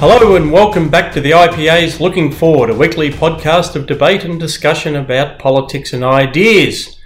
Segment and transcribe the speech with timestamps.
[0.00, 4.38] Hello and welcome back to the IPA's Looking Forward, a weekly podcast of debate and
[4.38, 7.00] discussion about politics and ideas.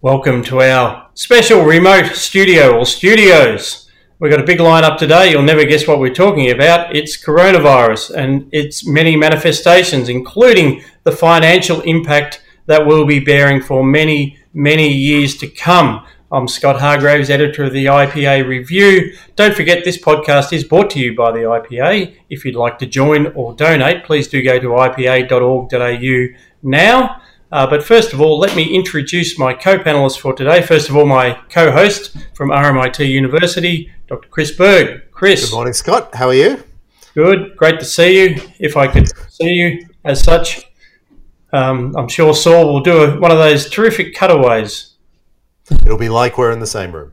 [0.00, 3.90] Welcome to our special remote studio or studios.
[4.20, 5.32] We've got a big lineup today.
[5.32, 6.94] You'll never guess what we're talking about.
[6.94, 13.82] It's coronavirus and its many manifestations, including the financial impact that we'll be bearing for
[13.82, 16.06] many, many years to come.
[16.32, 19.16] I'm Scott Hargreaves, editor of the IPA Review.
[19.36, 22.16] Don't forget, this podcast is brought to you by the IPA.
[22.28, 27.22] If you'd like to join or donate, please do go to ipa.org.au now.
[27.52, 30.62] Uh, but first of all, let me introduce my co panelists for today.
[30.62, 34.28] First of all, my co host from RMIT University, Dr.
[34.28, 35.08] Chris Berg.
[35.12, 35.44] Chris.
[35.44, 36.12] Good morning, Scott.
[36.12, 36.64] How are you?
[37.14, 37.56] Good.
[37.56, 38.42] Great to see you.
[38.58, 40.66] If I could see you as such,
[41.52, 44.95] um, I'm sure Saul will do a, one of those terrific cutaways
[45.70, 47.12] It'll be like we're in the same room.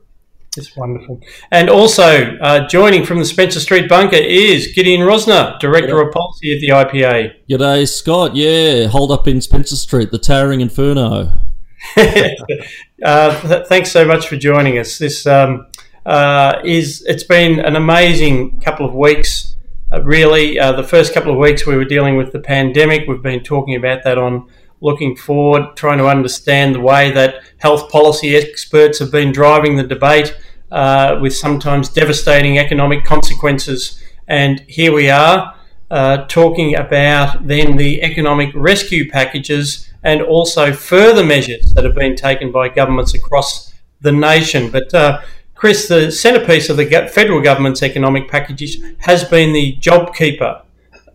[0.55, 1.19] It's wonderful.
[1.51, 6.53] And also uh, joining from the Spencer Street bunker is Gideon Rozner, Director of Policy
[6.53, 7.33] at the IPA.
[7.49, 8.35] G'day, Scott.
[8.35, 11.31] Yeah, hold up in Spencer Street, the towering inferno.
[11.97, 14.99] uh, th- thanks so much for joining us.
[14.99, 15.65] This um,
[16.05, 19.55] uh, is it's been an amazing couple of weeks.
[19.91, 23.07] Uh, really, uh, the first couple of weeks we were dealing with the pandemic.
[23.07, 24.49] We've been talking about that on
[24.83, 29.83] looking forward, trying to understand the way that health policy experts have been driving the
[29.83, 30.37] debate
[30.71, 34.01] uh, with sometimes devastating economic consequences.
[34.27, 35.55] And here we are
[35.89, 42.15] uh, talking about then the economic rescue packages and also further measures that have been
[42.15, 44.69] taken by governments across the nation.
[44.69, 45.21] But uh,
[45.55, 50.63] Chris, the centrepiece of the federal government's economic packages has been the JobKeeper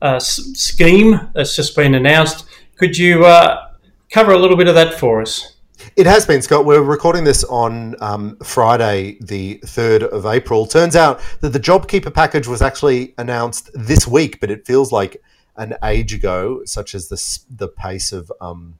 [0.00, 2.46] uh, scheme that's just been announced.
[2.78, 3.72] Could you uh,
[4.08, 5.56] cover a little bit of that for us?
[5.96, 6.64] It has been, Scott.
[6.64, 10.64] We're recording this on um, Friday, the 3rd of April.
[10.64, 15.20] Turns out that the JobKeeper package was actually announced this week, but it feels like
[15.56, 18.30] an age ago, such as the, the pace of.
[18.40, 18.78] Um,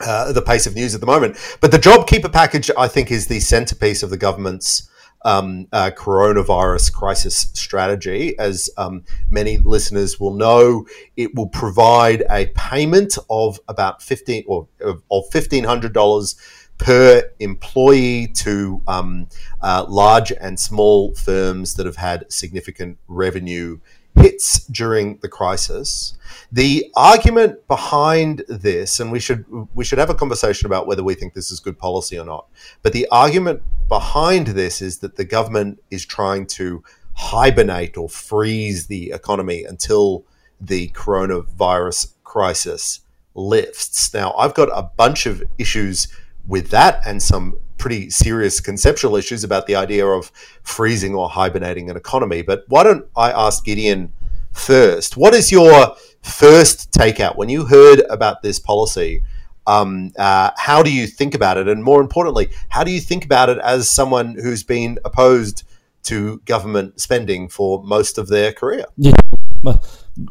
[0.00, 1.36] uh, the pace of news at the moment.
[1.60, 4.88] But the JobKeeper package, I think, is the centerpiece of the government's
[5.28, 8.38] um, uh, coronavirus crisis strategy.
[8.38, 14.66] As um, many listeners will know, it will provide a payment of about fifteen or
[14.80, 16.36] of fifteen hundred dollars
[16.78, 19.28] per employee to um,
[19.60, 23.78] uh, large and small firms that have had significant revenue
[24.20, 26.14] hits during the crisis.
[26.52, 31.14] The argument behind this, and we should we should have a conversation about whether we
[31.14, 32.46] think this is good policy or not.
[32.82, 36.82] But the argument behind this is that the government is trying to
[37.14, 40.24] hibernate or freeze the economy until
[40.60, 43.00] the coronavirus crisis
[43.34, 44.12] lifts.
[44.14, 46.08] Now, I've got a bunch of issues
[46.48, 50.32] with that and some pretty serious conceptual issues about the idea of
[50.62, 52.42] freezing or hibernating an economy.
[52.42, 54.12] But why don't I ask Gideon
[54.52, 55.16] first?
[55.16, 59.22] What is your first takeout when you heard about this policy?
[59.66, 61.68] Um, uh, how do you think about it?
[61.68, 65.62] And more importantly, how do you think about it as someone who's been opposed
[66.04, 68.86] to government spending for most of their career?
[68.96, 69.12] Yeah,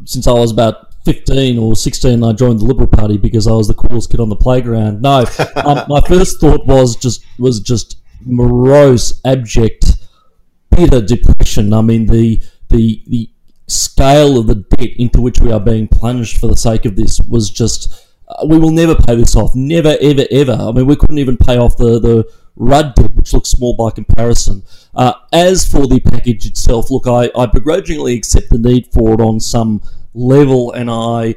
[0.06, 3.70] since I was about 15 or 16, I joined the Liberal Party because I was
[3.70, 5.02] the coolest kid on the playground.
[5.02, 5.26] No,
[5.56, 9.86] um, my first thought was just was just morose, abject,
[10.70, 11.72] bitter depression.
[11.72, 13.30] I mean, the the the
[13.68, 17.22] scale of the debt into which we are being plunged for the sake of this
[17.22, 18.04] was just.
[18.28, 19.56] Uh, we will never pay this off.
[19.56, 20.58] Never, ever, ever.
[20.60, 23.92] I mean, we couldn't even pay off the, the Rudd debt, which looks small by
[23.92, 24.64] comparison.
[24.94, 29.22] Uh, as for the package itself, look, I, I begrudgingly accept the need for it
[29.22, 29.82] on some
[30.18, 31.36] level, and I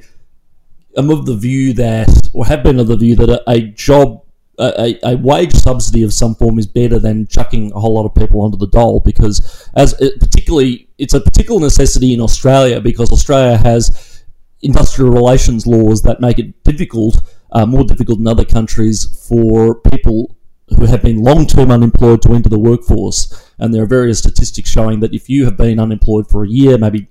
[0.96, 4.22] am of the view that, or have been of the view that a, a job,
[4.58, 8.14] a, a, wage subsidy of some form is better than chucking a whole lot of
[8.14, 13.10] people onto the dole because, as it, particularly, it's a particular necessity in Australia because
[13.12, 14.24] Australia has
[14.62, 20.36] industrial relations laws that make it difficult, uh, more difficult than other countries, for people
[20.76, 23.53] who have been long term unemployed to enter the workforce.
[23.58, 26.78] And there are various statistics showing that if you have been unemployed for a year,
[26.78, 27.06] maybe,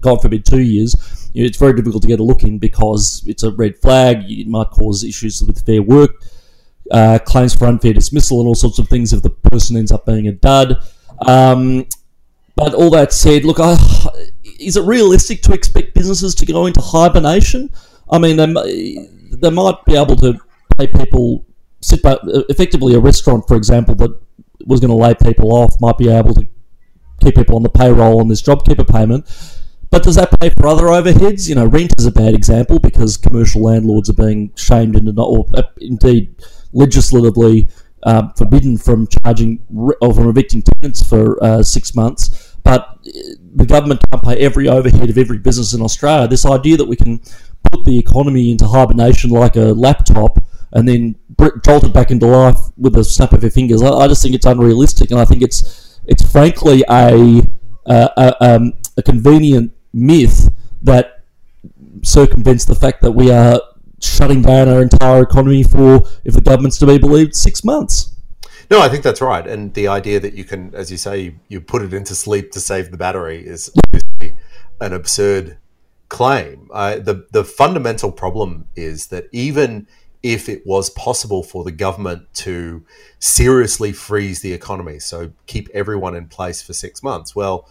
[0.00, 3.50] God forbid, two years, it's very difficult to get a look in because it's a
[3.50, 4.30] red flag.
[4.30, 6.22] It might cause issues with fair work,
[6.90, 10.04] uh, claims for unfair dismissal, and all sorts of things if the person ends up
[10.04, 10.82] being a dud.
[11.26, 11.86] Um,
[12.56, 13.76] but all that said, look, I,
[14.58, 17.70] is it realistic to expect businesses to go into hibernation?
[18.10, 20.38] I mean, they, they might be able to
[20.78, 21.44] pay people
[21.80, 24.10] sit back, effectively a restaurant, for example, that
[24.64, 26.46] was going to lay people off might be able to
[27.20, 29.26] keep people on the payroll on this JobKeeper payment.
[29.90, 31.48] But does that pay for other overheads?
[31.48, 35.24] You know, rent is a bad example because commercial landlords are being shamed into not,
[35.24, 36.34] or uh, indeed
[36.72, 37.68] legislatively
[38.02, 39.60] uh, forbidden from charging
[40.00, 42.56] or from evicting tenants for uh, six months.
[42.62, 43.10] But uh,
[43.54, 46.26] the government can't pay every overhead of every business in Australia.
[46.26, 47.20] This idea that we can
[47.70, 50.38] put the economy into hibernation like a laptop
[50.72, 51.16] and then
[51.64, 54.34] jolt it back into life with a snap of your fingers, I, I just think
[54.34, 57.42] it's unrealistic, and I think it's it's frankly a
[57.86, 60.50] a, um, a convenient myth
[60.82, 61.22] that
[62.02, 63.60] circumvents the fact that we are
[64.00, 68.12] shutting down our entire economy for, if the government's to be believed, six months.
[68.70, 69.46] No, I think that's right.
[69.46, 72.60] And the idea that you can, as you say, you put it into sleep to
[72.60, 73.72] save the battery is
[74.80, 75.58] an absurd
[76.08, 76.68] claim.
[76.72, 79.86] Uh, the the fundamental problem is that even
[80.22, 82.84] if it was possible for the government to
[83.18, 87.68] seriously freeze the economy, so keep everyone in place for six months, well,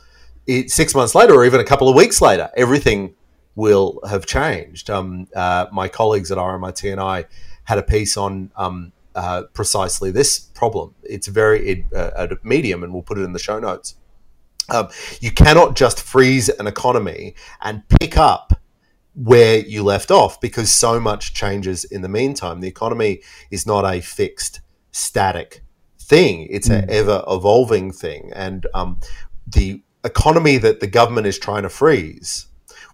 [0.47, 3.15] it, six months later, or even a couple of weeks later, everything
[3.55, 4.89] will have changed.
[4.89, 7.25] Um, uh, my colleagues at RMIT and I
[7.63, 10.93] had a piece on um, uh, precisely this problem.
[11.03, 13.95] It's very uh, a medium, and we'll put it in the show notes.
[14.69, 14.89] Um,
[15.19, 18.59] you cannot just freeze an economy and pick up
[19.15, 22.59] where you left off because so much changes in the meantime.
[22.59, 25.63] The economy is not a fixed, static
[25.99, 26.83] thing; it's mm.
[26.83, 28.99] an ever evolving thing, and um,
[29.47, 32.47] the economy that the government is trying to freeze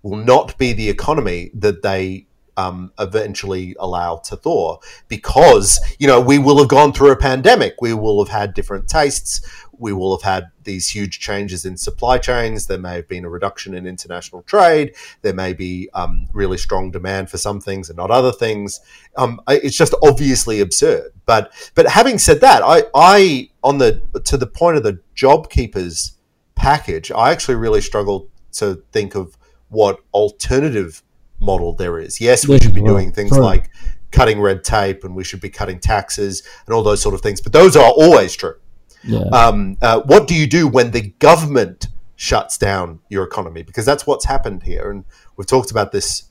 [0.04, 2.26] will not be the economy that they
[2.58, 4.78] um, eventually allow to thaw.
[5.08, 7.82] Because you know we will have gone through a pandemic.
[7.82, 9.42] We will have had different tastes
[9.82, 12.68] we will have had these huge changes in supply chains.
[12.68, 14.96] There may have been a reduction in international trade.
[15.22, 18.80] There may be um, really strong demand for some things and not other things.
[19.18, 21.12] Um, it's just obviously absurd.
[21.26, 25.50] But but having said that I, I on the to the point of the job
[25.50, 26.18] keepers
[26.56, 29.36] package i actually really struggle to think of
[29.70, 31.02] what alternative
[31.40, 32.22] model there is.
[32.22, 33.70] Yes, we should be doing things like
[34.12, 37.42] cutting red tape and we should be cutting taxes and all those sort of things,
[37.42, 38.56] but those are always true.
[39.04, 39.26] Yeah.
[39.30, 43.64] Um, uh, what do you do when the government shuts down your economy?
[43.64, 44.92] Because that's what's happened here.
[44.92, 45.06] And
[45.38, 46.24] we've talked about this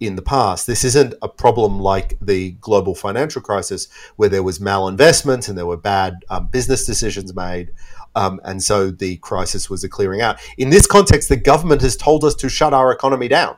[0.00, 0.66] in the past.
[0.66, 5.66] This isn't a problem like the global financial crisis where there was malinvestment and there
[5.66, 7.70] were bad um, business decisions made.
[8.14, 10.38] Um, and so the crisis was a clearing out.
[10.56, 13.56] In this context, the government has told us to shut our economy down.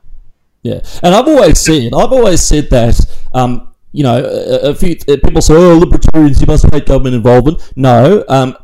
[0.62, 3.00] Yeah, and I've always said, I've always said that.
[3.32, 7.72] Um, you know, a, a, few people say, "Oh, libertarians, you must hate government involvement."
[7.74, 8.56] No, um,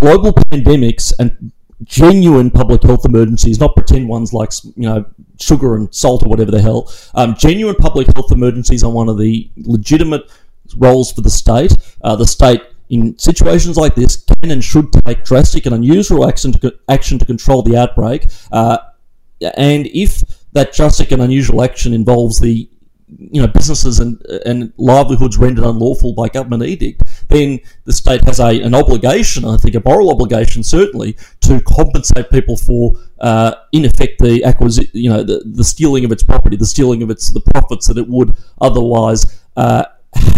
[0.00, 1.52] global pandemics and
[1.84, 5.04] genuine public health emergencies, not pretend ones like you know
[5.38, 6.92] sugar and salt or whatever the hell.
[7.14, 10.24] Um, genuine public health emergencies are one of the legitimate
[10.76, 11.72] roles for the state.
[12.02, 16.50] Uh, the state in situations like this can and should take drastic and unusual action
[16.54, 18.26] to, action to control the outbreak.
[18.50, 18.78] Uh,
[19.56, 20.24] and if
[20.54, 22.68] that drastic and unusual action involves the
[23.08, 28.40] you know businesses and and livelihoods rendered unlawful by government edict, then the state has
[28.40, 33.84] a an obligation, I think a moral obligation certainly, to compensate people for uh, in
[33.84, 37.30] effect the acquisition, you know, the, the stealing of its property, the stealing of its
[37.30, 39.84] the profits that it would otherwise uh,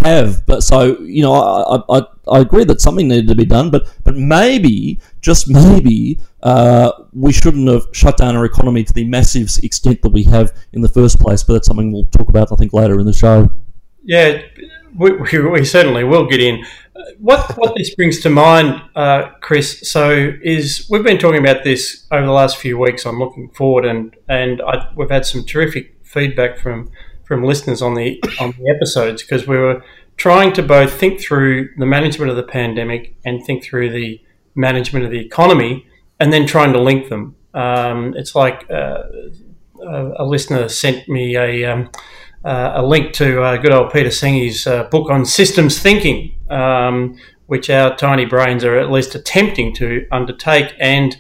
[0.02, 0.44] have.
[0.46, 3.88] But so you know, I, I, I agree that something needed to be done, but
[4.04, 9.50] but maybe just maybe uh, we shouldn't have shut down our economy to the massive
[9.62, 11.42] extent that we have in the first place.
[11.42, 13.50] But that's something we'll talk about, I think, later in the show.
[14.04, 14.42] Yeah,
[14.96, 16.64] we, we certainly will get in.
[17.18, 19.90] What what this brings to mind, uh, Chris?
[19.90, 23.84] So is we've been talking about this over the last few weeks I'm looking forward,
[23.84, 26.90] and and I, we've had some terrific feedback from
[27.24, 29.82] from listeners on the on the episodes because we were
[30.16, 34.20] trying to both think through the management of the pandemic and think through the
[34.56, 35.86] management of the economy,
[36.20, 37.36] and then trying to link them.
[37.54, 39.02] Um, it's like uh,
[39.80, 41.90] a, listener sent me a um,
[42.44, 47.18] uh, a link to uh, good old Peter Senge's uh, book on systems thinking, um,
[47.46, 50.74] which our tiny brains are at least attempting to undertake.
[50.78, 51.16] And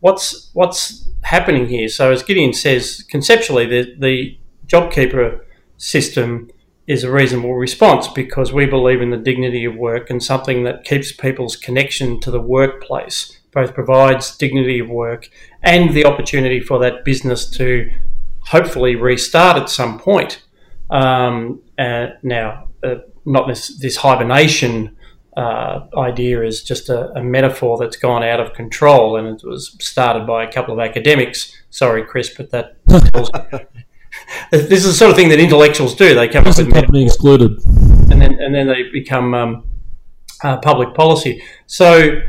[0.00, 1.88] what's what's happening here?
[1.88, 5.40] So, as Gideon says, conceptually, the, the JobKeeper
[5.76, 6.50] system
[6.86, 10.84] is a reasonable response because we believe in the dignity of work and something that
[10.84, 15.28] keeps people's connection to the workplace, both provides dignity of work
[15.62, 17.90] and the opportunity for that business to
[18.40, 20.42] hopefully restart at some point.
[20.90, 24.96] Um, uh, now, uh, not this, this hibernation
[25.36, 29.74] uh, idea is just a, a, metaphor that's gone out of control and it was
[29.80, 31.56] started by a couple of academics.
[31.70, 32.76] Sorry, Chris, but that
[34.50, 36.14] this is the sort of thing that intellectuals do.
[36.14, 39.66] They come up with excluded, and then and then they become um,
[40.42, 41.42] uh, public policy.
[41.66, 42.20] So,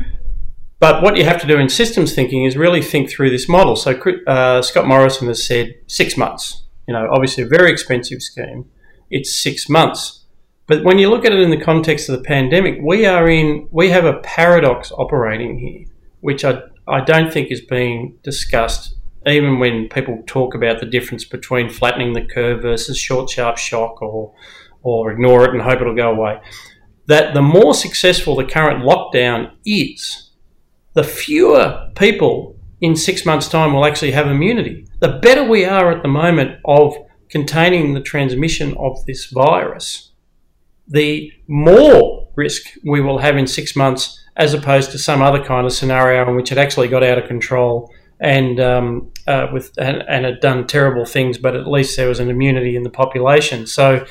[0.84, 3.74] but what you have to do in systems thinking is really think through this model.
[3.74, 3.92] So
[4.26, 6.62] uh, Scott Morrison has said six months.
[6.86, 8.66] You know, obviously a very expensive scheme.
[9.08, 10.26] It's six months.
[10.66, 13.66] But when you look at it in the context of the pandemic, we are in
[13.70, 15.86] we have a paradox operating here,
[16.20, 18.94] which I I don't think is being discussed,
[19.26, 24.02] even when people talk about the difference between flattening the curve versus short, sharp shock
[24.02, 24.34] or,
[24.82, 26.42] or ignore it and hope it'll go away.
[27.06, 30.24] That the more successful the current lockdown is,
[30.94, 34.86] the fewer people in six months' time will actually have immunity.
[35.00, 36.96] The better we are at the moment of
[37.28, 40.12] containing the transmission of this virus,
[40.86, 45.66] the more risk we will have in six months as opposed to some other kind
[45.66, 50.02] of scenario in which it actually got out of control and um, uh, with and,
[50.08, 53.66] and had done terrible things, but at least there was an immunity in the population.
[53.66, 54.04] So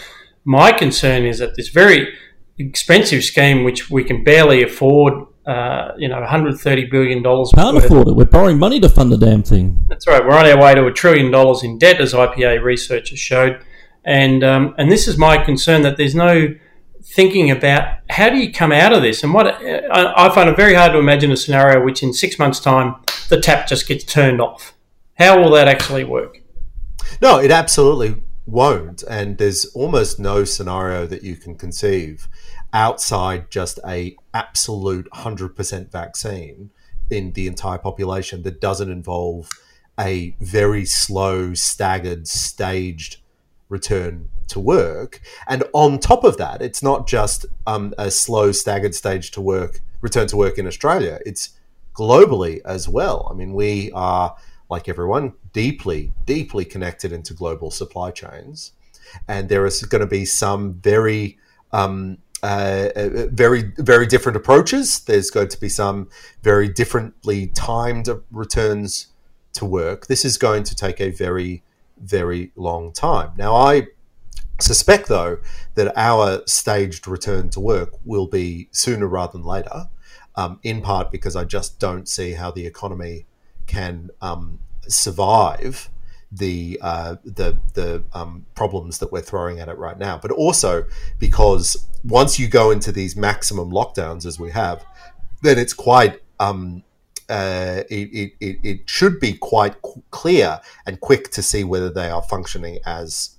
[0.45, 2.13] my concern is that this very
[2.57, 5.13] expensive scheme, which we can barely afford,
[5.45, 7.51] uh, you know, 130 billion dollars.
[7.53, 8.15] Can't afford it.
[8.15, 9.85] We're borrowing money to fund the damn thing.
[9.89, 10.23] That's right.
[10.23, 13.59] We're on our way to a trillion dollars in debt, as IPA researchers showed,
[14.05, 16.55] and um, and this is my concern that there's no
[17.03, 20.55] thinking about how do you come out of this and what I, I find it
[20.55, 22.95] very hard to imagine a scenario which in six months time
[23.27, 24.73] the tap just gets turned off
[25.15, 26.41] how will that actually work
[27.21, 32.29] no it absolutely won't and there's almost no scenario that you can conceive
[32.73, 36.71] outside just a absolute 100% vaccine
[37.09, 39.49] in the entire population that doesn't involve
[39.99, 43.17] a very slow staggered staged
[43.69, 45.21] return to work.
[45.47, 49.79] And on top of that, it's not just um, a slow, staggered stage to work,
[50.01, 51.19] return to work in Australia.
[51.25, 51.49] It's
[51.93, 53.27] globally as well.
[53.29, 54.35] I mean, we are,
[54.69, 58.71] like everyone, deeply, deeply connected into global supply chains.
[59.27, 61.37] And there is going to be some very,
[61.71, 64.99] um, uh, uh, very, very different approaches.
[64.99, 66.09] There's going to be some
[66.41, 69.07] very differently timed returns
[69.53, 70.07] to work.
[70.07, 71.63] This is going to take a very,
[71.97, 73.31] very long time.
[73.37, 73.87] Now, I
[74.59, 75.37] suspect, though,
[75.75, 79.89] that our staged return to work will be sooner rather than later,
[80.35, 83.25] um, in part because I just don't see how the economy
[83.67, 84.59] can um,
[84.89, 85.89] survive
[86.35, 90.85] the uh, the the um, problems that we're throwing at it right now, but also
[91.19, 94.83] because once you go into these maximum lockdowns as we have,
[95.41, 96.83] then it's quite um,
[97.29, 99.75] uh, it, it, it should be quite
[100.11, 103.37] clear and quick to see whether they are functioning as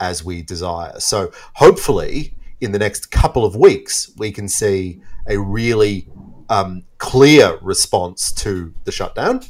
[0.00, 0.98] as we desire.
[0.98, 6.08] So hopefully, in the next couple of weeks, we can see a really
[6.48, 9.42] um, clear response to the shutdown,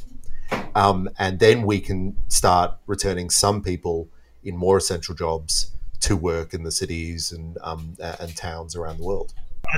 [0.75, 4.09] um, and then we can start returning some people
[4.43, 9.03] in more essential jobs to work in the cities and um, and towns around the
[9.03, 9.33] world.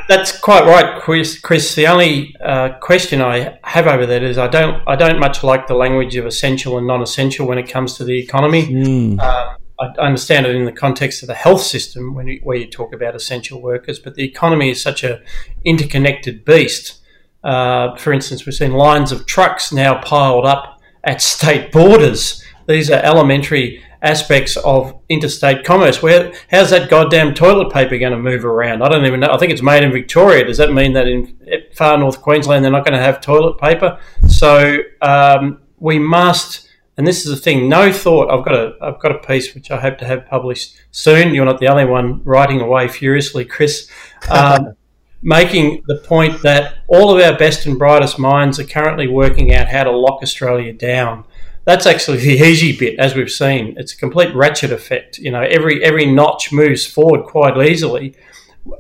[0.08, 1.40] That's quite right, Chris.
[1.40, 5.44] Chris, the only uh, question I have over that is I don't I don't much
[5.44, 8.68] like the language of essential and non-essential when it comes to the economy.
[8.68, 9.20] Mm.
[9.20, 12.68] Uh, I understand it in the context of the health system when you, where you
[12.68, 15.22] talk about essential workers, but the economy is such a
[15.66, 17.02] interconnected beast.
[17.44, 22.44] Uh, for instance, we've seen lines of trucks now piled up at state borders.
[22.68, 26.02] These are elementary aspects of interstate commerce.
[26.02, 28.82] Where how's that goddamn toilet paper going to move around?
[28.82, 29.32] I don't even know.
[29.32, 30.46] I think it's made in Victoria.
[30.46, 31.38] Does that mean that in
[31.74, 34.00] far north Queensland they're not going to have toilet paper?
[34.28, 37.68] So um, we must and this is the thing.
[37.68, 38.30] No thought.
[38.30, 41.34] I've got a I've got a piece which I hope to have published soon.
[41.34, 43.90] You're not the only one writing away furiously, Chris.
[44.30, 44.76] Um,
[45.24, 49.70] making the point that all of our best and brightest minds are currently working out
[49.70, 51.24] how to lock Australia down.
[51.66, 53.76] That's actually the easy bit, as we've seen.
[53.78, 55.18] It's a complete ratchet effect.
[55.18, 58.16] You know, every every notch moves forward quite easily,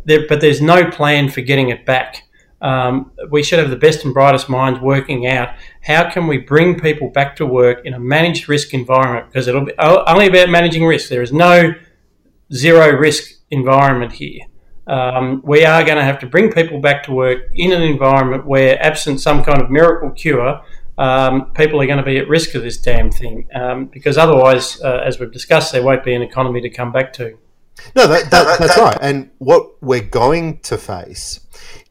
[0.06, 2.24] there, but there's no plan for getting it back.
[2.62, 5.50] Um, we should have the best and brightest minds working out
[5.82, 9.66] how can we bring people back to work in a managed risk environment because it'll
[9.66, 11.10] be only about managing risk.
[11.10, 11.74] There is no
[12.54, 14.40] zero risk environment here.
[14.86, 18.46] Um, we are going to have to bring people back to work in an environment
[18.46, 20.62] where, absent some kind of miracle cure,
[20.98, 24.82] um, people are going to be at risk of this damn thing um, because otherwise,
[24.82, 27.38] uh, as we've discussed, there won't be an economy to come back to.
[27.96, 28.98] No, that, that, that's right.
[29.02, 31.40] And what we're going to face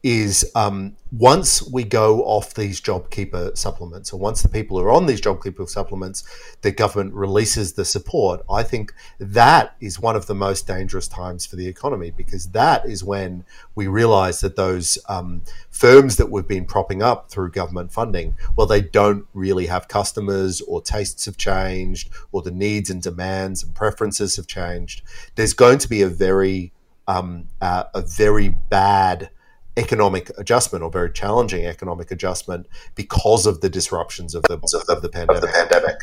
[0.01, 5.05] is um, once we go off these JobKeeper supplements, or once the people are on
[5.05, 6.23] these JobKeeper supplements,
[6.61, 11.45] the government releases the support, I think that is one of the most dangerous times
[11.45, 16.47] for the economy because that is when we realize that those um, firms that we've
[16.47, 21.37] been propping up through government funding, well, they don't really have customers, or tastes have
[21.37, 25.03] changed, or the needs and demands and preferences have changed.
[25.35, 26.73] There's going to be a very
[27.07, 29.29] um, uh, a very bad
[29.77, 34.55] economic adjustment or very challenging economic adjustment because of the disruptions of the
[34.89, 35.35] of the pandemic.
[35.35, 35.97] Of the pandemic.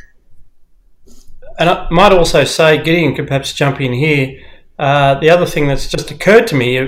[1.58, 4.40] And I might also say, Gideon could perhaps jump in here.
[4.78, 6.86] Uh, the other thing that's just occurred to me uh,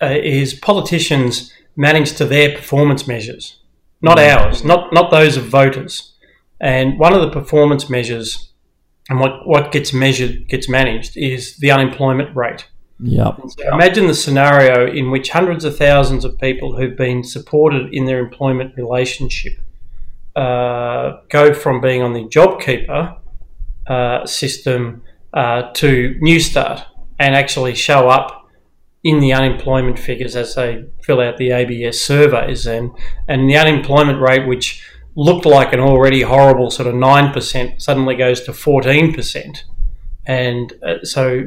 [0.00, 3.60] is politicians manage to their performance measures.
[4.00, 6.12] not ours, not not those of voters.
[6.60, 8.52] And one of the performance measures
[9.10, 12.68] and what, what gets measured, gets managed, is the unemployment rate.
[13.00, 13.36] Yeah.
[13.48, 18.04] So imagine the scenario in which hundreds of thousands of people who've been supported in
[18.04, 19.54] their employment relationship
[20.36, 23.18] uh, go from being on the JobKeeper
[23.88, 26.84] uh, system uh, to Newstart
[27.18, 28.48] and actually show up
[29.02, 32.90] in the unemployment figures as they fill out the ABS surveys and
[33.28, 34.82] and the unemployment rate which
[35.16, 39.58] looked like an already horrible sort of 9% suddenly goes to 14%.
[40.26, 41.46] And uh, so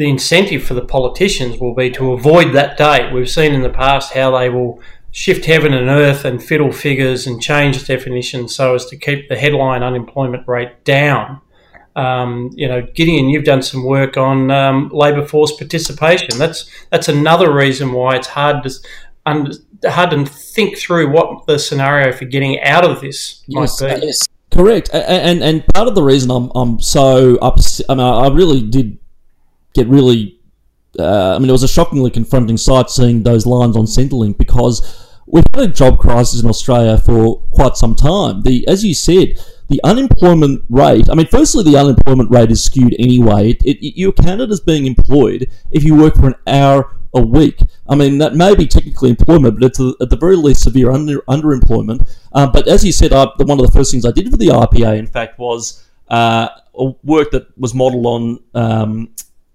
[0.00, 3.12] the incentive for the politicians will be to avoid that date.
[3.12, 4.80] We've seen in the past how they will
[5.10, 9.36] shift heaven and earth and fiddle figures and change definitions so as to keep the
[9.36, 11.42] headline unemployment rate down.
[11.96, 16.38] Um, you know, Gideon, you've done some work on um, labour force participation.
[16.38, 18.70] That's that's another reason why it's hard to
[19.26, 19.52] un-
[19.84, 24.06] hard to think through what the scenario for getting out of this yes, might be.
[24.06, 24.88] Yes, correct.
[24.94, 28.96] And, and part of the reason I'm I'm so upset, I mean, I really did
[29.74, 30.38] get really.
[30.98, 35.08] Uh, I mean, it was a shockingly confronting sight seeing those lines on Centrelink because
[35.26, 38.42] we've had a job crisis in Australia for quite some time.
[38.42, 41.08] The as you said, the unemployment rate.
[41.08, 43.50] I mean, firstly, the unemployment rate is skewed anyway.
[43.50, 47.60] It, it, you're counted as being employed if you work for an hour a week.
[47.88, 50.90] I mean, that may be technically employment, but it's a, at the very least severe
[50.90, 52.08] under, underemployment.
[52.32, 54.48] Uh, but as you said, I, one of the first things I did for the
[54.48, 56.48] IPA, in fact, was uh,
[57.02, 59.08] work that was modelled on um,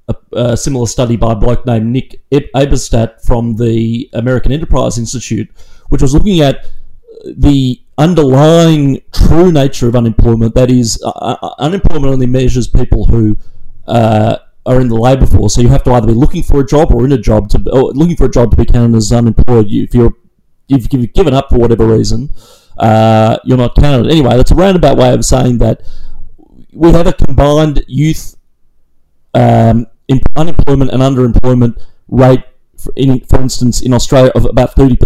[0.08, 5.50] a, a, similar study by a bloke named Nick Eberstadt from the American Enterprise Institute,
[5.90, 6.68] which was looking at
[7.26, 10.54] the underlying true nature of unemployment.
[10.56, 13.38] That is, uh, unemployment only measures people who
[13.88, 15.56] uh, are in the labour force.
[15.56, 17.58] So you have to either be looking for a job or in a job to
[17.58, 19.70] looking for a job to be counted as unemployed.
[19.70, 20.14] You, if you're
[20.68, 22.32] if you've given up for whatever reason,
[22.78, 24.12] uh, you're not counted.
[24.12, 25.82] Anyway, that's a roundabout way of saying that
[26.74, 28.36] we have a combined youth
[29.34, 29.86] um,
[30.36, 32.44] unemployment and underemployment rate
[32.78, 34.98] for, in, for instance, in Australia, of about 30%.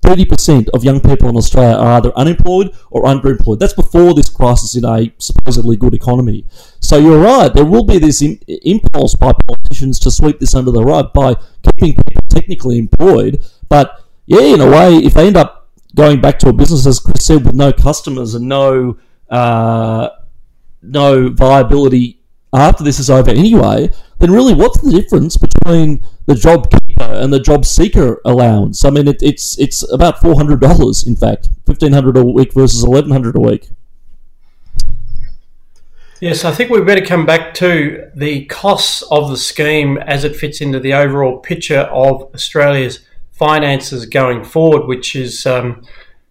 [0.00, 3.58] 30% of young people in Australia are either unemployed or underemployed.
[3.58, 6.46] That's before this crisis in a supposedly good economy.
[6.80, 10.70] So you're right, there will be this Im- impulse by politicians to sweep this under
[10.70, 13.44] the rug by keeping people technically employed.
[13.68, 17.00] But yeah, in a way, if they end up going back to a business, as
[17.00, 18.98] Chris said, with no customers and no
[19.30, 20.10] uh,
[20.82, 22.15] no viability
[22.56, 27.32] after this is over anyway, then really what's the difference between the job keeper and
[27.32, 28.84] the job seeker allowance?
[28.84, 32.52] I mean, it, it's it's about four hundred dollars, in fact, fifteen hundred a week
[32.52, 33.68] versus eleven hundred a week.
[36.20, 40.34] Yes, I think we better come back to the costs of the scheme as it
[40.34, 43.00] fits into the overall picture of Australia's
[43.32, 45.82] finances going forward, which is um,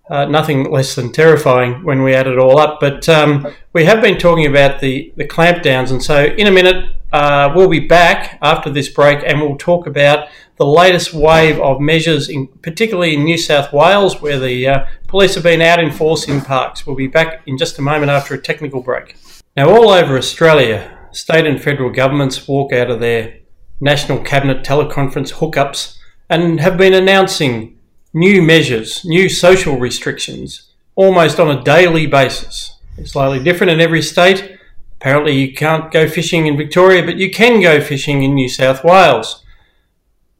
[0.09, 2.79] uh, nothing less than terrifying when we add it all up.
[2.79, 6.95] But um, we have been talking about the, the clampdowns, and so in a minute
[7.15, 11.79] uh, we'll be back after this break and we'll talk about the latest wave of
[11.79, 15.91] measures, in, particularly in New South Wales, where the uh, police have been out in
[15.91, 16.85] force in parks.
[16.85, 19.15] We'll be back in just a moment after a technical break.
[19.55, 23.37] Now, all over Australia, state and federal governments walk out of their
[23.79, 25.97] National Cabinet teleconference hookups
[26.29, 27.74] and have been announcing
[28.15, 32.77] new measures, new social restrictions, almost on a daily basis.
[32.97, 34.57] It's slightly different in every state.
[35.01, 38.85] Apparently, you can't go fishing in Victoria, but you can go fishing in New South
[38.85, 39.43] Wales.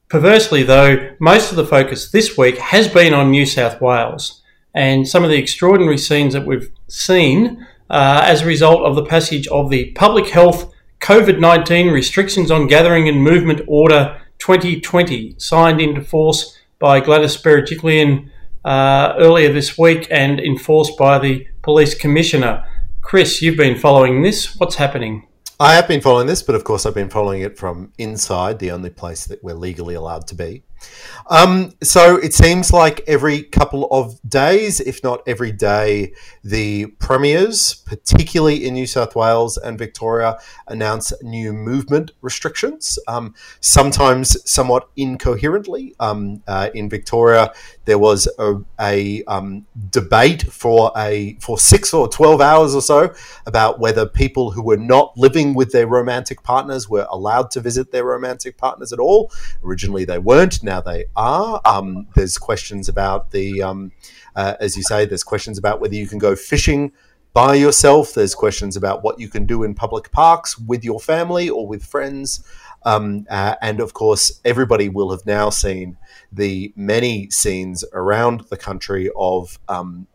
[0.07, 4.41] Perversely, though, most of the focus this week has been on New South Wales
[4.73, 9.05] and some of the extraordinary scenes that we've seen uh, as a result of the
[9.05, 15.81] passage of the Public Health COVID 19 Restrictions on Gathering and Movement Order 2020, signed
[15.81, 18.29] into force by Gladys Berejiklian
[18.63, 22.65] uh, earlier this week and enforced by the Police Commissioner.
[23.01, 24.55] Chris, you've been following this.
[24.57, 25.27] What's happening?
[25.59, 28.71] I have been following this, but of course, I've been following it from inside, the
[28.71, 30.63] only place that we're legally allowed to be.
[31.27, 37.73] Um, so it seems like every couple of days, if not every day, the premiers,
[37.73, 45.95] particularly in New South Wales and Victoria, announce new movement restrictions, um, sometimes somewhat incoherently.
[45.99, 47.53] Um, uh, in Victoria,
[47.85, 53.13] there was a, a um, debate for a for six or twelve hours or so
[53.47, 57.91] about whether people who were not living with their romantic partners were allowed to visit
[57.91, 59.31] their romantic partners at all.
[59.63, 60.61] Originally, they weren't.
[60.65, 61.62] Now they are.
[61.63, 63.91] Um, there's questions about the, um,
[64.36, 66.91] uh, as you say, there's questions about whether you can go fishing
[67.34, 68.13] by yourself.
[68.13, 71.86] There's questions about what you can do in public parks with your family or with
[71.86, 72.43] friends.
[72.84, 75.97] Um, uh, and of course, everybody will have now seen
[76.32, 80.08] the many scenes around the country of um,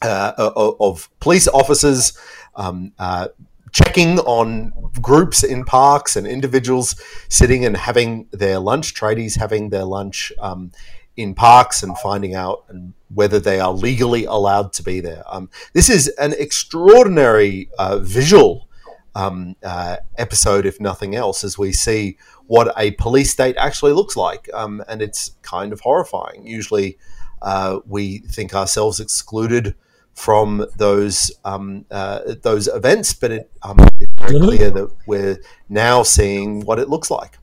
[0.00, 0.32] uh,
[0.78, 2.16] of police officers
[2.54, 3.28] um, uh,
[3.72, 9.84] checking on groups in parks and individuals sitting and having their lunch, tradies having their
[9.84, 10.72] lunch um,
[11.16, 15.22] in parks and finding out and whether they are legally allowed to be there.
[15.26, 18.68] Um, this is an extraordinary uh, visual
[19.14, 24.16] um, uh, episode, if nothing else, as we see what a police state actually looks
[24.16, 24.48] like.
[24.54, 26.46] Um, and it's kind of horrifying.
[26.46, 26.98] Usually
[27.42, 29.74] uh, we think ourselves excluded
[30.18, 36.02] from those um, uh, those events, but it, um, it's very clear that we're now
[36.02, 37.38] seeing what it looks like.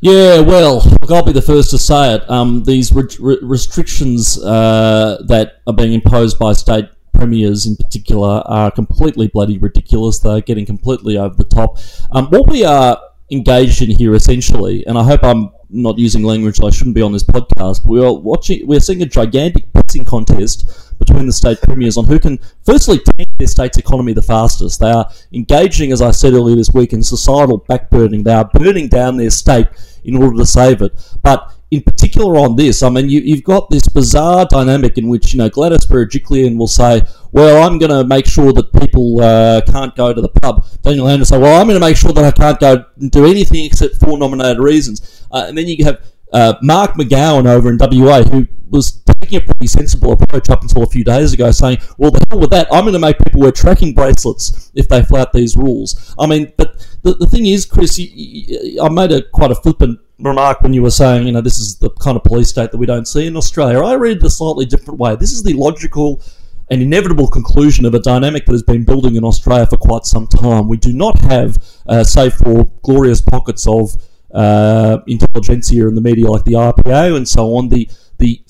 [0.00, 2.28] Yeah, well, I'll be the first to say it.
[2.28, 8.42] Um, these re- re- restrictions uh, that are being imposed by state premiers in particular
[8.46, 10.18] are completely bloody ridiculous.
[10.18, 11.78] They're getting completely over the top.
[12.12, 16.60] Um, what we are engaged in here essentially, and I hope I'm not using language
[16.62, 17.86] I shouldn't be on this podcast.
[17.86, 18.66] We are watching.
[18.66, 23.28] We're seeing a gigantic pissing contest between the state premiers on who can firstly tank
[23.38, 24.80] their state's economy the fastest.
[24.80, 28.24] They are engaging, as I said earlier this week, in societal backburning.
[28.24, 29.68] They are burning down their state
[30.04, 30.92] in order to save it.
[31.22, 35.32] But in particular on this, I mean, you, have got this bizarre dynamic in which,
[35.32, 39.60] you know, Gladys Berejiklian will say, well, I'm going to make sure that people uh,
[39.66, 40.66] can't go to the pub.
[40.82, 43.24] Daniel Andrews say, well, I'm going to make sure that I can't go and do
[43.24, 45.26] anything except for nominated reasons.
[45.30, 49.40] Uh, and then you have uh, Mark McGowan over in WA, who was taking a
[49.40, 52.68] pretty sensible approach up until a few days ago, saying, well, the hell with that,
[52.72, 56.14] I'm going to make people wear tracking bracelets if they flout these rules.
[56.18, 59.54] I mean, but the, the thing is, Chris, you, you, I made a quite a
[59.54, 62.70] flippant remark when you were saying, you know, this is the kind of police state
[62.70, 63.80] that we don't see in Australia.
[63.80, 65.16] I read it a slightly different way.
[65.16, 66.22] This is the logical
[66.70, 70.28] and inevitable conclusion of a dynamic that has been building in Australia for quite some
[70.28, 70.68] time.
[70.68, 73.96] We do not have, uh, save for glorious pockets of
[74.32, 77.88] uh, intelligentsia in the media like the IPA and so on, the,
[78.18, 78.40] the,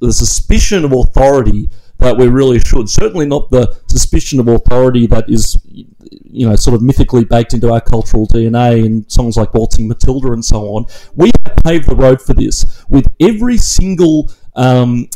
[0.00, 1.68] the suspicion of authority
[1.98, 2.88] that we really should.
[2.88, 7.72] Certainly not the suspicion of authority that is, you know, sort of mythically baked into
[7.72, 10.86] our cultural DNA in songs like Waltzing Matilda and so on.
[11.14, 15.08] We have paved the road for this with every single um,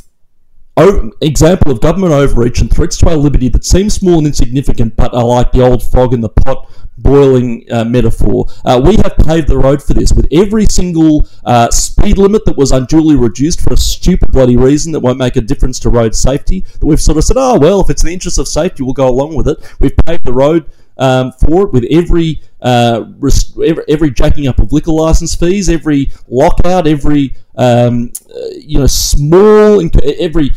[1.20, 5.12] example of government overreach and threats to our liberty that seem small and insignificant but
[5.12, 6.70] are like the old frog in the pot
[7.02, 8.46] boiling uh, metaphor.
[8.64, 12.56] Uh, we have paved the road for this with every single uh, speed limit that
[12.56, 16.14] was unduly reduced for a stupid bloody reason that won't make a difference to road
[16.14, 16.60] safety.
[16.78, 18.92] That we've sort of said, oh, well, if it's in the interest of safety, we'll
[18.92, 19.58] go along with it.
[19.80, 23.04] We've paved the road um, for it with every, uh,
[23.66, 28.86] every, every jacking up of liquor license fees, every lockout, every um, uh, you know
[28.86, 30.50] small inc- every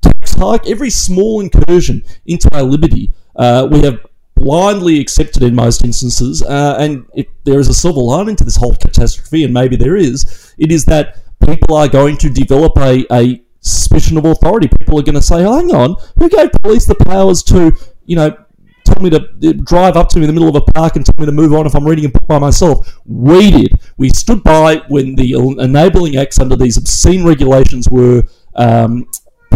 [0.00, 3.12] tax hike, every small incursion into our liberty.
[3.34, 4.05] Uh, we have
[4.36, 6.42] blindly accepted in most instances.
[6.42, 9.96] Uh, and if there is a silver lining to this whole catastrophe, and maybe there
[9.96, 14.68] is, it is that people are going to develop a, a suspicion of authority.
[14.78, 17.72] People are going to say, hang on, who gave police the powers to,
[18.04, 18.36] you know,
[18.84, 19.18] tell me to
[19.64, 21.52] drive up to me in the middle of a park and tell me to move
[21.52, 23.00] on if I'm reading a book by myself.
[23.04, 23.80] We did.
[23.96, 28.22] We stood by when the enabling acts under these obscene regulations were
[28.54, 29.06] um,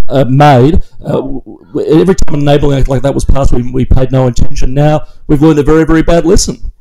[0.09, 0.83] uh, made.
[1.05, 1.39] Uh,
[1.87, 4.75] every time an enabling act like that was passed, we, we paid no attention.
[4.75, 6.73] Now we've learned a very, very bad lesson.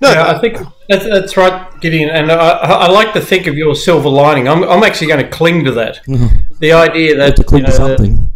[0.00, 2.10] No, yeah, I think that's, that's right, Gideon.
[2.10, 4.48] And I, I, like to think of your silver lining.
[4.48, 6.04] I'm, I'm actually going to cling to that.
[6.06, 6.54] Mm-hmm.
[6.58, 8.30] The idea that to cling you know, to something.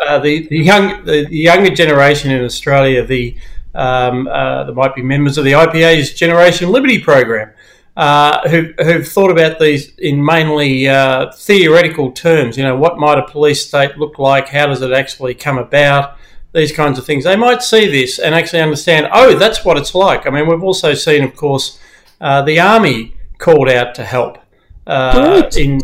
[0.00, 3.36] Uh, the, the young the, the, younger generation in Australia, the
[3.74, 7.52] um, uh, there might be members of the IPA's Generation Liberty program
[7.96, 12.56] uh, who, who've thought about these in mainly uh, theoretical terms.
[12.56, 14.48] You know, what might a police state look like?
[14.48, 16.16] How does it actually come about?
[16.52, 17.24] These kinds of things.
[17.24, 20.26] They might see this and actually understand, oh, that's what it's like.
[20.26, 21.78] I mean, we've also seen, of course,
[22.18, 24.38] uh, the army called out to help.
[24.86, 25.80] Uh, in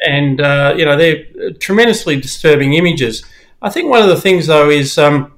[0.00, 3.24] and uh, you know they're tremendously disturbing images.
[3.62, 5.32] I think one of the things though is um,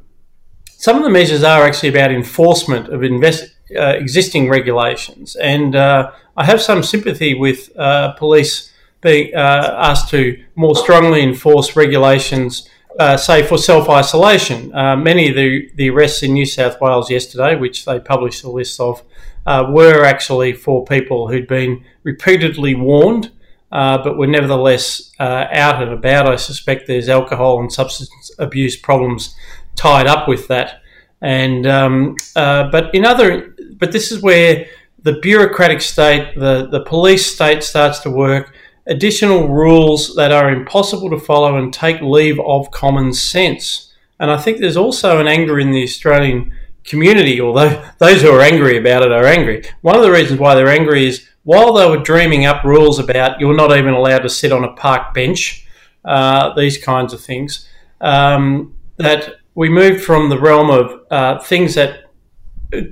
[0.66, 6.10] some of the measures are actually about enforcement of invest- uh, existing regulations, and uh,
[6.36, 12.68] I have some sympathy with uh, police being uh, asked to more strongly enforce regulations,
[12.98, 14.74] uh, say for self isolation.
[14.74, 18.50] Uh, many of the, the arrests in New South Wales yesterday, which they published a
[18.50, 19.02] list of,
[19.46, 23.30] were actually for people who'd been repeatedly warned.
[23.70, 26.26] but were nevertheless out and about.
[26.26, 29.36] I suspect there's alcohol and substance abuse problems
[29.78, 30.82] tied up with that.
[31.20, 34.66] And um, uh, but in other but this is where
[35.02, 38.54] the bureaucratic state, the, the police state starts to work,
[38.86, 43.92] additional rules that are impossible to follow and take leave of common sense.
[44.18, 46.52] And I think there's also an anger in the Australian
[46.84, 49.64] community, although those who are angry about it are angry.
[49.82, 53.40] One of the reasons why they're angry is while they were dreaming up rules about
[53.40, 55.66] you're not even allowed to sit on a park bench,
[56.04, 57.68] uh, these kinds of things,
[58.00, 62.07] um, that we moved from the realm of uh, things that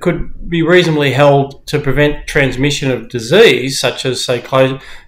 [0.01, 4.41] could be reasonably held to prevent transmission of disease, such as, say,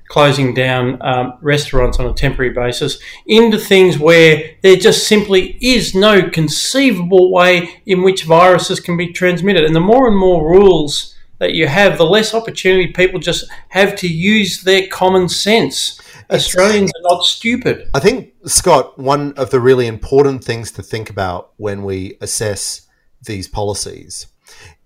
[0.09, 5.95] closing down um, restaurants on a temporary basis, into things where there just simply is
[5.95, 9.63] no conceivable way in which viruses can be transmitted.
[9.63, 13.95] And the more and more rules that you have, the less opportunity people just have
[13.97, 15.99] to use their common sense.
[16.29, 17.89] Australians are not stupid.
[17.95, 22.87] I think, Scott, one of the really important things to think about when we assess
[23.23, 24.27] these policies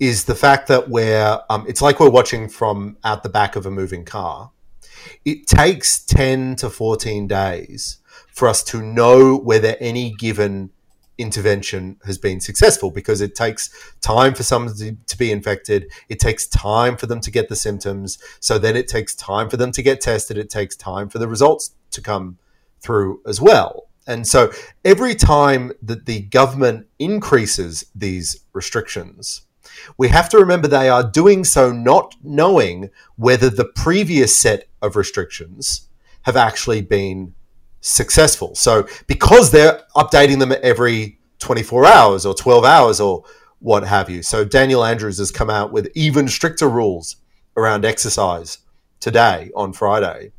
[0.03, 3.65] is the fact that we're um, it's like we're watching from out the back of
[3.65, 4.51] a moving car.
[5.23, 10.71] It takes 10 to 14 days for us to know whether any given
[11.17, 13.69] intervention has been successful because it takes
[14.01, 15.89] time for someone to, to, be infected.
[16.09, 18.17] It takes time for them to get the symptoms.
[18.41, 20.37] So then it takes time for them to get tested.
[20.37, 22.39] It takes time for the results to come
[22.81, 23.87] through as well.
[24.05, 24.51] And so
[24.83, 29.43] every time that the government increases these restrictions
[29.97, 34.95] we have to remember they are doing so not knowing whether the previous set of
[34.95, 35.89] restrictions
[36.23, 37.33] have actually been
[37.81, 38.55] successful.
[38.55, 43.23] So because they're updating them every 24 hours or 12 hours or
[43.59, 44.21] what have you.
[44.23, 47.17] So Daniel Andrews has come out with even stricter rules
[47.55, 48.59] around exercise
[48.99, 50.31] today on Friday,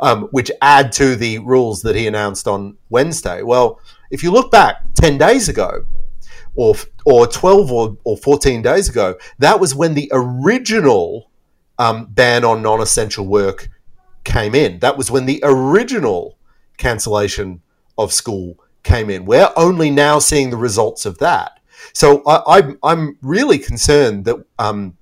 [0.00, 3.42] um, which add to the rules that he announced on Wednesday.
[3.42, 5.86] Well, if you look back 10 days ago,
[6.56, 11.30] or or 12 or, or 14 days ago, that was when the original
[11.78, 13.68] um, ban on non-essential work
[14.24, 14.78] came in.
[14.80, 16.38] That was when the original
[16.78, 17.62] cancellation
[17.96, 19.24] of school came in.
[19.24, 21.60] We're only now seeing the results of that.
[21.92, 24.96] So I, am really concerned that, um,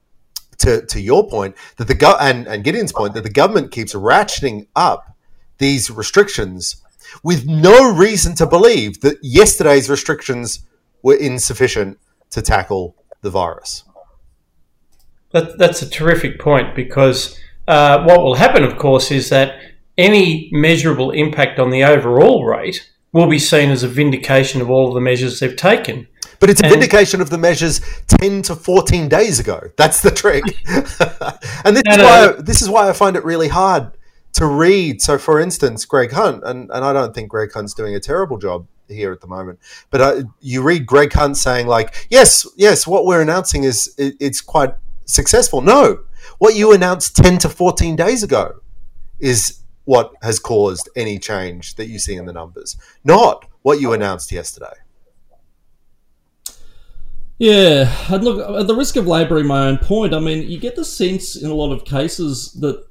[0.59, 3.95] to, to your point, that the go- and, and Gideon's point, that the government keeps
[3.95, 5.17] ratcheting up
[5.59, 6.83] these restrictions
[7.23, 10.67] with no reason to believe that yesterday's restrictions
[11.05, 11.99] were insufficient
[12.31, 13.85] to tackle the virus.
[15.31, 17.38] That, that's a terrific point because
[17.69, 19.61] uh, what will happen, of course, is that
[19.97, 24.88] any measurable impact on the overall rate will be seen as a vindication of all
[24.88, 26.09] of the measures they've taken.
[26.40, 27.81] But it's a and, vindication of the measures
[28.21, 29.61] 10 to 14 days ago.
[29.77, 30.43] That's the trick.
[31.64, 33.93] and this, is why, this is why I find it really hard
[34.35, 35.01] to read.
[35.01, 38.38] So, for instance, Greg Hunt, and, and I don't think Greg Hunt's doing a terrible
[38.38, 39.59] job here at the moment.
[39.90, 44.14] But uh, you read Greg Hunt saying like, "Yes, yes, what we're announcing is it,
[44.20, 46.05] it's quite successful." No,
[46.38, 48.61] what you announced ten to fourteen days ago
[49.20, 53.92] is what has caused any change that you see in the numbers, not what you
[53.92, 54.73] announced yesterday.
[57.38, 60.77] Yeah, and look, at the risk of labouring my own point, I mean, you get
[60.77, 62.87] the sense in a lot of cases that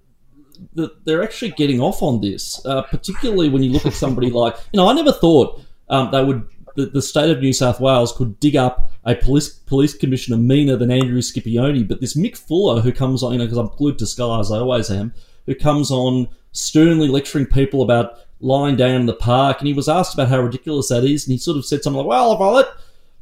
[0.76, 4.56] that they're actually getting off on this, uh, particularly when you look at somebody like,
[4.72, 5.62] you know, I never thought
[5.94, 9.50] um, they would the, the, state of New South Wales could dig up a police
[9.50, 13.46] police commissioner meaner than Andrew Scipione, but this Mick Fuller who comes on, you know,
[13.46, 15.14] because I'm glued to Sky as I always am,
[15.46, 19.88] who comes on sternly lecturing people about lying down in the park, and he was
[19.88, 22.42] asked about how ridiculous that is, and he sort of said something like, "Well, if
[22.42, 22.50] I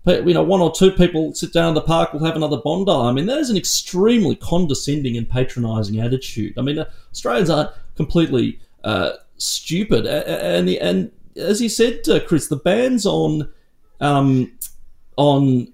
[0.05, 2.57] let you know one or two people sit down in the park, we'll have another
[2.63, 6.57] Bondi." I mean, that is an extremely condescending and patronising attitude.
[6.57, 12.47] I mean, Australians aren't completely uh, stupid, and the and as you said, uh, Chris,
[12.47, 13.51] the bans on
[13.99, 14.51] um,
[15.17, 15.71] on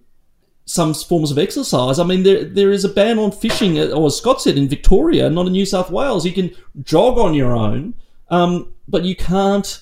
[0.66, 1.98] some forms of exercise.
[2.00, 4.68] I mean, there there is a ban on fishing, uh, or as Scott said, in
[4.68, 6.26] Victoria, not in New South Wales.
[6.26, 6.52] You can
[6.84, 7.94] jog on your own,
[8.30, 9.82] um, but you can't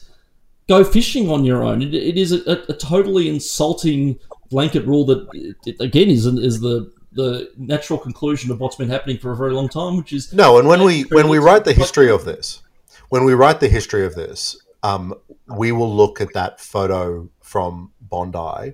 [0.68, 1.82] go fishing on your own.
[1.82, 4.18] it, it is a, a, totally insulting
[4.50, 5.28] blanket rule that,
[5.66, 9.54] it, again, is is the the natural conclusion of what's been happening for a very
[9.54, 10.60] long time, which is no.
[10.60, 12.62] And when we when we write the history of this,
[13.10, 15.16] when we write the history of this, um,
[15.48, 18.74] we will look at that photo from Bondi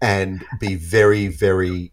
[0.00, 1.92] and be very, very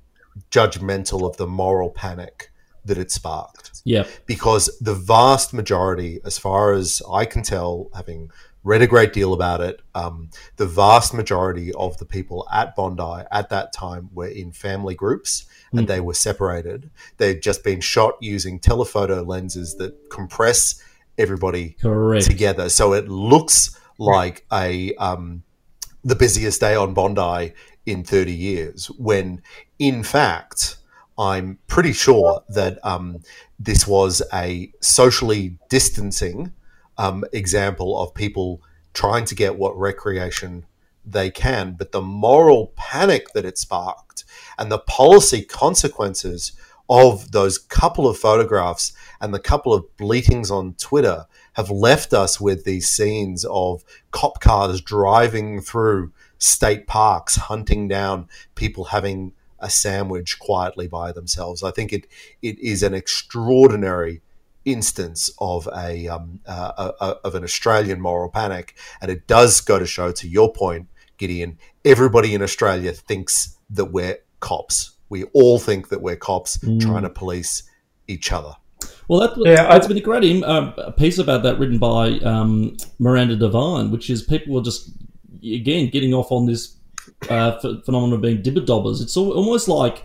[0.52, 2.52] judgmental of the moral panic
[2.86, 3.82] that it sparked.
[3.84, 4.06] Yeah.
[4.28, 8.30] Because the vast majority, as far as I can tell, having
[8.64, 13.26] read a great deal about it, um, the vast majority of the people at Bondi
[13.32, 15.88] at that time were in family groups and mm.
[15.88, 16.92] they were separated.
[17.18, 20.84] They'd just been shot using telephoto lenses that compress
[21.18, 22.26] everybody Correct.
[22.26, 22.70] together.
[22.70, 25.44] So it looks like a um,
[26.04, 27.54] the busiest day on Bondi
[27.86, 29.42] in 30 years, when
[29.80, 30.78] in fact,
[31.18, 33.24] I'm pretty sure that um,
[33.60, 36.54] this was a socially distancing
[36.98, 38.62] um, example of people
[38.94, 40.66] trying to get what recreation
[41.06, 44.26] they can, but the moral panic that it sparked
[44.58, 46.52] and the policy consequences
[46.90, 52.40] of those couple of photographs and the couple of bleatings on Twitter have left us
[52.40, 59.70] with these scenes of cop cars driving through state parks, hunting down people having a
[59.70, 61.64] sandwich quietly by themselves.
[61.64, 62.08] I think it
[62.42, 64.22] it is an extraordinary
[64.66, 69.80] instance of a, um, uh, a, of an Australian moral panic, and it does go
[69.80, 74.97] to show, to your point, Gideon, everybody in Australia thinks that we're cops.
[75.10, 76.80] We all think that we're cops mm.
[76.80, 77.64] trying to police
[78.08, 78.54] each other.
[79.08, 82.78] Well, that, yeah, that's I, been a great um, piece about that written by um,
[83.00, 84.92] Miranda Devine, which is people are just
[85.44, 86.76] again getting off on this
[87.30, 89.02] uh, phenomenon of being dibber dobbers.
[89.02, 90.04] It's almost like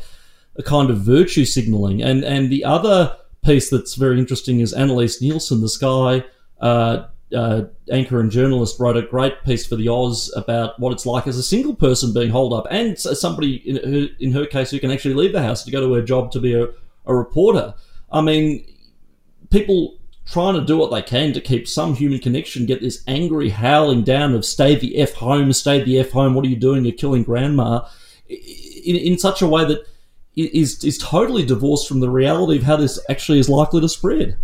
[0.57, 5.21] a kind of virtue signaling, and and the other piece that's very interesting is Annelise
[5.21, 6.25] Nielsen, the Sky
[6.61, 11.07] uh, uh, anchor and journalist, wrote a great piece for the Oz about what it's
[11.07, 14.71] like as a single person being holed up, and somebody in her, in her case
[14.71, 16.68] who can actually leave the house to go to her job to be a,
[17.07, 17.75] a reporter.
[18.11, 18.66] I mean,
[19.51, 23.49] people trying to do what they can to keep some human connection get this angry
[23.49, 26.35] howling down of stay the f home, stay the f home.
[26.35, 26.85] What are you doing?
[26.85, 27.87] You're killing grandma.
[28.29, 29.87] In, in such a way that
[30.37, 34.37] is is totally divorced from the reality of how this actually is likely to spread.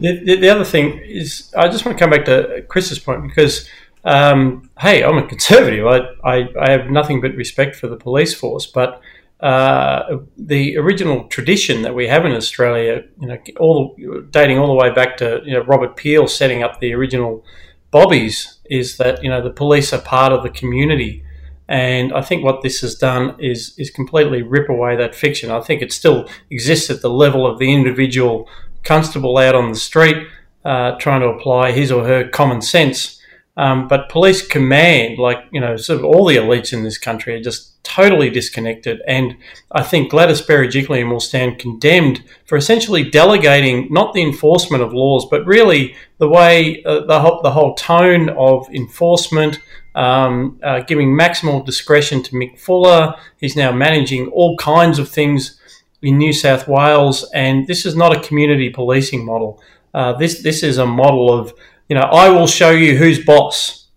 [0.00, 3.22] The, the, the other thing is, I just want to come back to Chris's point
[3.22, 3.68] because,
[4.04, 5.86] um, hey, I'm a conservative.
[5.86, 9.00] I, I, I, have nothing but respect for the police force, but
[9.40, 13.96] uh, the original tradition that we have in Australia, you know, all
[14.30, 17.44] dating all the way back to you know Robert Peel setting up the original
[17.90, 21.24] bobbies, is that you know the police are part of the community
[21.68, 25.50] and I think what this has done is is completely rip away that fiction.
[25.50, 28.48] I think it still exists at the level of the individual
[28.88, 30.26] constable out on the street
[30.64, 33.20] uh, trying to apply his or her common sense.
[33.56, 37.34] Um, but police command, like you know, sort of all the elites in this country
[37.34, 39.00] are just totally disconnected.
[39.06, 39.36] And
[39.72, 45.26] I think Gladys Berejiklian will stand condemned for essentially delegating not the enforcement of laws,
[45.28, 49.58] but really the way uh, the whole, the whole tone of enforcement
[49.96, 53.14] um, uh, giving maximal discretion to Mick Fuller.
[53.38, 55.57] He's now managing all kinds of things
[56.02, 59.60] in New South Wales, and this is not a community policing model.
[59.94, 61.52] Uh, this this is a model of
[61.88, 63.88] you know I will show you who's boss.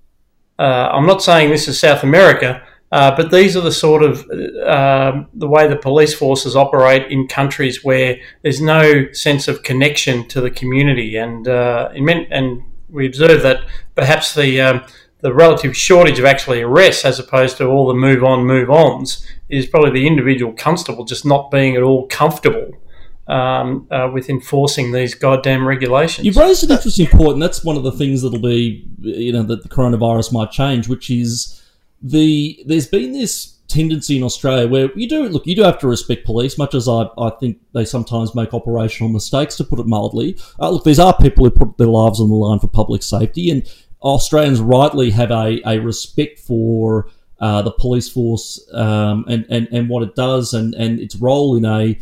[0.57, 2.61] Uh, I'm not saying this is South America,
[2.91, 4.29] uh, but these are the sort of
[4.65, 10.27] uh, the way the police forces operate in countries where there's no sense of connection
[10.29, 13.63] to the community, and uh, and we observe that
[13.95, 14.83] perhaps the um,
[15.21, 19.25] the relative shortage of actually arrests as opposed to all the move on, move ons
[19.49, 22.71] is probably the individual constable just not being at all comfortable
[23.27, 26.25] um, uh, with enforcing these goddamn regulations.
[26.25, 29.43] You've raised an interesting point, and that's one of the things that'll be, you know,
[29.43, 31.61] that the coronavirus might change, which is
[32.01, 35.87] the there's been this tendency in Australia where you do look, you do have to
[35.87, 39.85] respect police, much as I, I think they sometimes make operational mistakes, to put it
[39.85, 40.37] mildly.
[40.59, 43.49] Uh, look, these are people who put their lives on the line for public safety,
[43.49, 47.07] and Australians rightly have a, a respect for
[47.39, 51.55] uh, the police force um, and, and, and what it does and, and its role
[51.55, 51.97] in a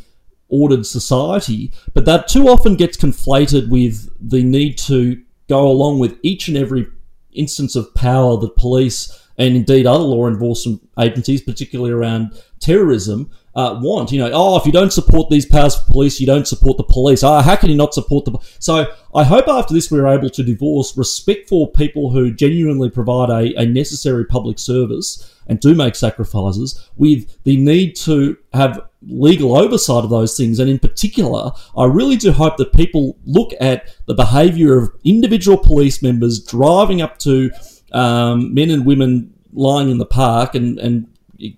[0.49, 6.17] ordered society, but that too often gets conflated with the need to go along with
[6.23, 6.87] each and every
[7.33, 13.79] instance of power that police and indeed other law enforcement agencies, particularly around terrorism, uh,
[13.81, 14.11] want.
[14.11, 16.83] You know, oh, if you don't support these powers for police, you don't support the
[16.83, 17.23] police.
[17.23, 18.37] Oh, how can you not support the?
[18.59, 23.29] So I hope after this we're able to divorce respect for people who genuinely provide
[23.29, 29.57] a, a necessary public service and do make sacrifices with the need to have legal
[29.57, 30.59] oversight of those things.
[30.59, 35.57] And in particular, I really do hope that people look at the behaviour of individual
[35.57, 37.51] police members driving up to
[37.91, 41.07] um, men and women lying in the park and, and,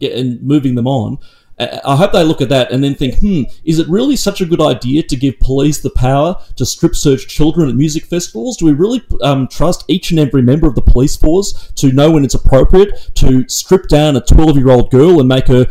[0.01, 1.19] and moving them on
[1.61, 4.45] I hope they look at that and then think, hmm, is it really such a
[4.45, 8.57] good idea to give police the power to strip search children at music festivals?
[8.57, 12.09] Do we really um, trust each and every member of the police force to know
[12.09, 15.67] when it's appropriate to strip down a 12 year old girl and make her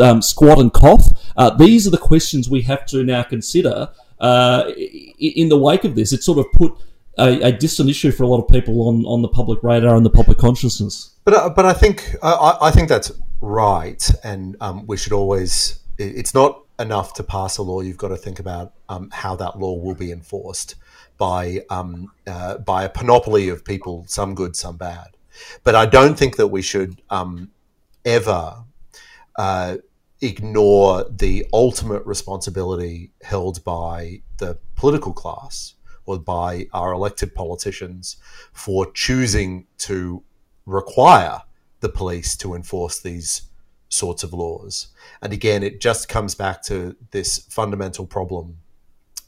[0.00, 1.08] um, squat and cough?
[1.36, 3.88] Uh, these are the questions we have to now consider
[4.20, 4.70] uh,
[5.18, 6.12] in the wake of this.
[6.12, 6.74] It's sort of put
[7.18, 10.04] a, a, distant issue for a lot of people on, on the public radar and
[10.06, 11.16] the public consciousness.
[11.24, 13.12] But, uh, but I think I, I think that's
[13.42, 15.80] right, and um, we should always.
[15.98, 17.82] It's not enough to pass a law.
[17.82, 20.76] You've got to think about um, how that law will be enforced
[21.18, 25.08] by um, uh, by a panoply of people, some good, some bad.
[25.64, 27.50] But I don't think that we should um,
[28.04, 28.64] ever
[29.36, 29.76] uh,
[30.20, 35.74] ignore the ultimate responsibility held by the political class
[36.06, 38.16] or by our elected politicians
[38.52, 40.22] for choosing to
[40.66, 41.42] require
[41.82, 43.42] the police to enforce these
[43.90, 44.88] sorts of laws.
[45.20, 48.56] And again, it just comes back to this fundamental problem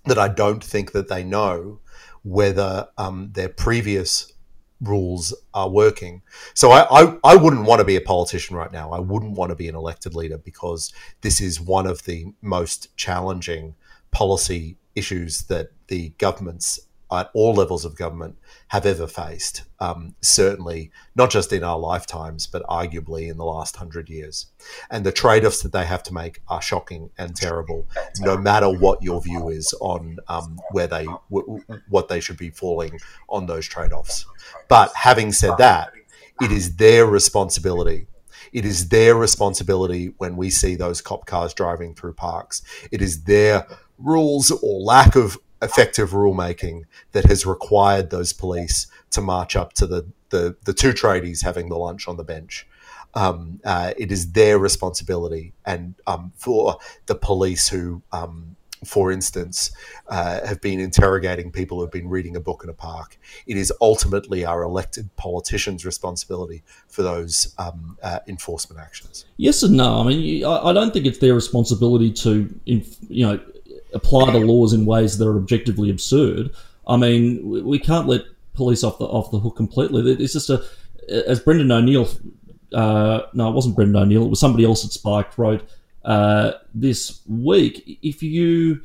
[0.07, 1.81] that I don't think that they know
[2.23, 4.33] whether um, their previous
[4.81, 6.23] rules are working.
[6.55, 8.93] So I, I, I, wouldn't want to be a politician right now.
[8.93, 12.95] I wouldn't want to be an elected leader because this is one of the most
[12.97, 13.75] challenging
[14.11, 16.81] policy issues that the governments
[17.13, 18.37] at all levels of government
[18.69, 19.65] have ever faced.
[19.79, 24.47] Um, certainly, not just in our lifetimes, but arguably in the last hundred years.
[24.91, 27.87] And the trade offs that they have to make are shocking and terrible,
[28.21, 32.51] no matter what your view is on um, where they w- what they should be
[32.51, 32.99] falling
[33.29, 34.27] on those trade offs.
[34.69, 35.93] But having said that,
[36.41, 38.07] it is their responsibility
[38.55, 42.63] it is their responsibility when we see those cop cars driving through parks.
[42.93, 43.67] It is their
[43.99, 49.87] rules or lack of effective rulemaking that has required those police to march up to
[49.87, 52.67] the, the, the two tradies having the lunch on the bench.
[53.15, 59.71] Um, uh, it is their responsibility, and um, for the police who, um, for instance,
[60.09, 63.57] uh, have been interrogating people who have been reading a book in a park, it
[63.57, 69.27] is ultimately our elected politicians' responsibility for those um, uh, enforcement actions.
[69.37, 70.01] Yes and no.
[70.01, 73.41] I mean, I don't think it's their responsibility to, you know,
[73.95, 76.51] apply the laws in ways that are objectively absurd.
[76.87, 78.23] I mean, we can't let
[78.55, 80.13] police off the off the hook completely.
[80.13, 80.65] It's just a,
[81.09, 82.09] as Brendan O'Neill,
[82.73, 84.27] uh, no, it wasn't Brendan O'Neill.
[84.27, 85.69] It was somebody else at Spike wrote
[86.05, 87.99] uh, this week.
[88.03, 88.83] If you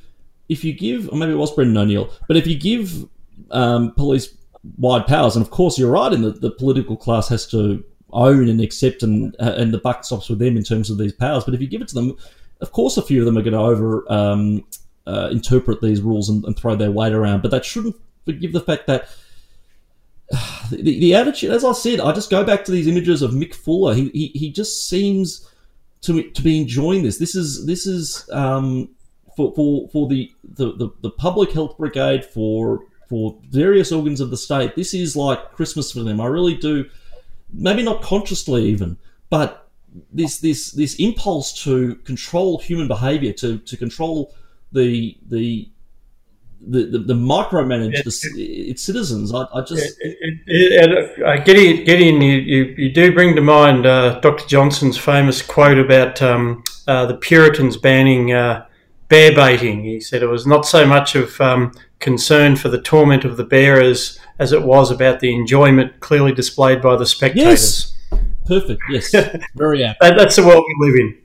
[0.47, 3.07] if you give, or maybe it was Brendan O'Neill, but if you give
[3.51, 4.35] um, police
[4.77, 8.49] wide powers, and of course you're right in that the political class has to own
[8.49, 11.43] and accept, and and the buck stops with them in terms of these powers.
[11.43, 12.17] But if you give it to them,
[12.61, 14.65] of course, a few of them are going to over um,
[15.09, 17.41] uh, interpret these rules and, and, throw their weight around.
[17.41, 17.95] But that shouldn't
[18.25, 19.09] forgive the fact that
[20.71, 23.55] the, the, attitude, as I said, I just go back to these images of Mick
[23.55, 23.95] Fuller.
[23.95, 25.49] He, he, he just seems
[26.01, 27.17] to to be enjoying this.
[27.17, 28.89] This is this is um,
[29.35, 34.29] for, for, for the, the, the, the public health brigade for for various organs of
[34.29, 34.75] the state.
[34.75, 36.21] This is like Christmas for them.
[36.21, 36.85] I really do.
[37.51, 38.97] Maybe not consciously even,
[39.31, 39.69] but
[40.13, 44.35] this this this impulse to control human behavior, to to control
[44.71, 45.69] the the
[46.61, 48.01] the, the, the micromanage yeah.
[48.35, 49.33] the, its citizens.
[49.33, 53.41] I, I just it, it, it, uh, Gideon, Gideon you, you, you, do bring to
[53.41, 54.45] mind uh, Dr.
[54.45, 58.65] Johnson's famous quote about um, uh, the Puritans banning uh,
[59.07, 59.83] bear baiting.
[59.85, 63.43] He said it was not so much of um, concern for the torment of the
[63.43, 67.95] bearers as it was about the enjoyment clearly displayed by the spectators.
[68.11, 68.19] Yes.
[68.45, 68.81] Perfect.
[68.89, 69.11] Yes.
[69.55, 69.99] Very apt.
[70.01, 71.17] that, that's the world we live in.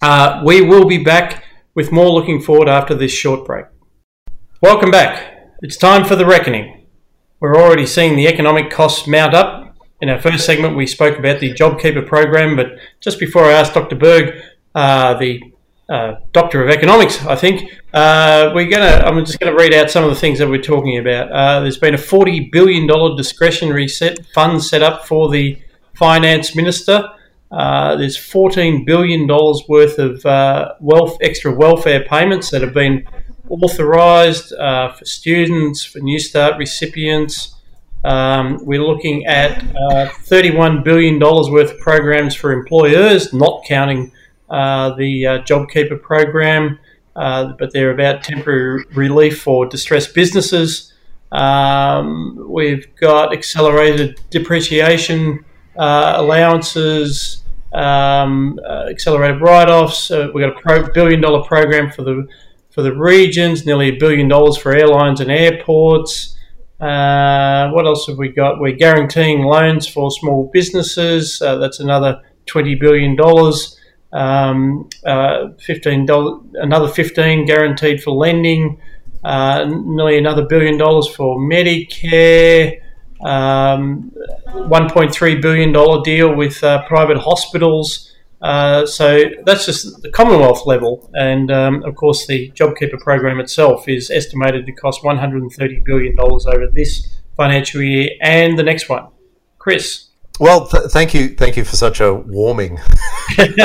[0.00, 1.44] Uh, we will be back
[1.74, 3.66] with more looking forward after this short break.
[4.60, 5.50] Welcome back.
[5.62, 6.86] It's time for the reckoning.
[7.40, 9.76] We're already seeing the economic costs mount up.
[10.00, 13.74] In our first segment, we spoke about the JobKeeper program, but just before I asked
[13.74, 13.96] Dr.
[13.96, 14.42] Berg,
[14.74, 15.40] uh, the
[15.88, 19.04] uh, Doctor of Economics, I think, uh, we're gonna.
[19.04, 21.30] I'm just going to read out some of the things that we're talking about.
[21.30, 25.60] Uh, there's been a 40 billion dollar discretionary set fund set up for the
[25.94, 27.08] finance minister.
[27.52, 33.06] Uh, there's 14 billion dollars worth of uh, wealth, extra welfare payments that have been
[33.50, 37.54] authorised uh, for students, for Newstart recipients.
[38.04, 44.12] Um, we're looking at uh, 31 billion dollars worth of programs for employers, not counting
[44.48, 46.78] uh, the uh, JobKeeper program,
[47.14, 50.94] but they're about temporary relief for distressed businesses.
[51.32, 55.44] Um, we've got accelerated depreciation
[55.76, 57.41] allowances
[57.72, 60.10] um, uh, accelerated write-offs.
[60.10, 62.26] Uh, we've got a pro- billion-dollar program for the
[62.70, 66.36] for the regions, nearly a billion dollars for airlines and airports.
[66.80, 68.60] Uh, what else have we got?
[68.60, 71.40] We're guaranteeing loans for small businesses.
[71.40, 73.78] Uh, that's another twenty billion dollars.
[74.12, 76.08] Um, uh, fifteen
[76.54, 78.80] another fifteen guaranteed for lending.
[79.22, 82.81] Uh, nearly another billion dollars for Medicare
[83.22, 84.12] um,
[84.48, 88.12] $1.3 billion deal with uh, private hospitals.
[88.40, 91.10] Uh, so that's just the Commonwealth level.
[91.14, 96.68] And um, of course, the JobKeeper program itself is estimated to cost $130 billion over
[96.72, 99.08] this financial year and the next one.
[99.58, 100.08] Chris.
[100.40, 102.78] Well, th- thank you, thank you for such a warming.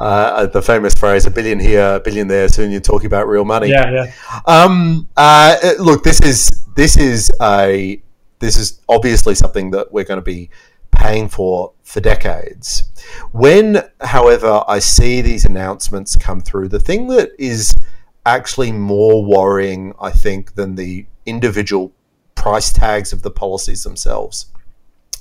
[0.00, 3.44] Uh, the famous phrase "a billion here, a billion there." Soon you're talking about real
[3.44, 3.70] money.
[3.70, 4.12] Yeah, yeah.
[4.44, 8.02] Um, uh, look, this is this is a
[8.44, 10.50] this is obviously something that we're going to be
[10.90, 12.84] paying for for decades.
[13.32, 17.74] When, however, I see these announcements come through, the thing that is
[18.26, 21.92] actually more worrying, I think, than the individual
[22.34, 24.46] price tags of the policies themselves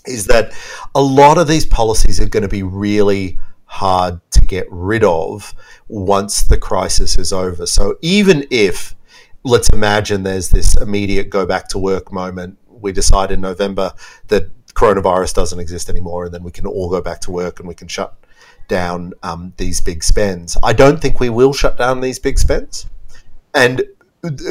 [0.05, 0.51] is that
[0.93, 5.53] a lot of these policies are going to be really hard to get rid of
[5.87, 7.65] once the crisis is over.
[7.65, 8.95] So even if,
[9.43, 13.93] let's imagine there's this immediate go back to work moment, we decide in November
[14.27, 17.67] that coronavirus doesn't exist anymore, and then we can all go back to work and
[17.67, 18.15] we can shut
[18.67, 20.57] down um, these big spends.
[20.63, 22.87] I don't think we will shut down these big spends.
[23.53, 23.83] And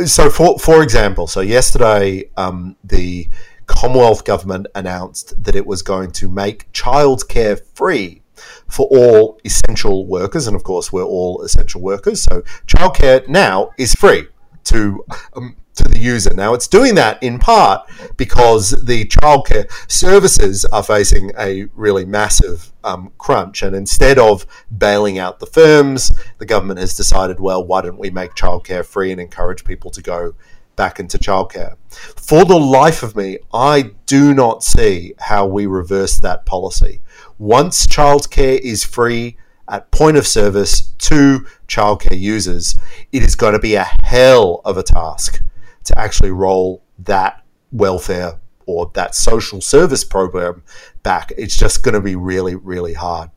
[0.06, 3.28] so, for for example, so yesterday um, the
[3.66, 8.22] Commonwealth government announced that it was going to make childcare free
[8.66, 12.22] for all essential workers, and of course, we're all essential workers.
[12.22, 14.26] So, childcare now is free
[14.64, 15.04] to
[15.34, 16.34] um, to the user.
[16.34, 22.72] Now, it's doing that in part because the childcare services are facing a really massive
[22.84, 23.62] um, crunch.
[23.62, 24.46] And instead of
[24.76, 29.12] bailing out the firms, the government has decided, well, why don't we make childcare free
[29.12, 30.34] and encourage people to go
[30.76, 31.76] back into childcare?
[31.88, 37.00] For the life of me, I do not see how we reverse that policy.
[37.38, 42.76] Once childcare is free, at point of service to childcare users,
[43.10, 45.40] it is going to be a hell of a task
[45.84, 50.62] to actually roll that welfare or that social service program
[51.02, 51.32] back.
[51.36, 53.30] It's just going to be really, really hard.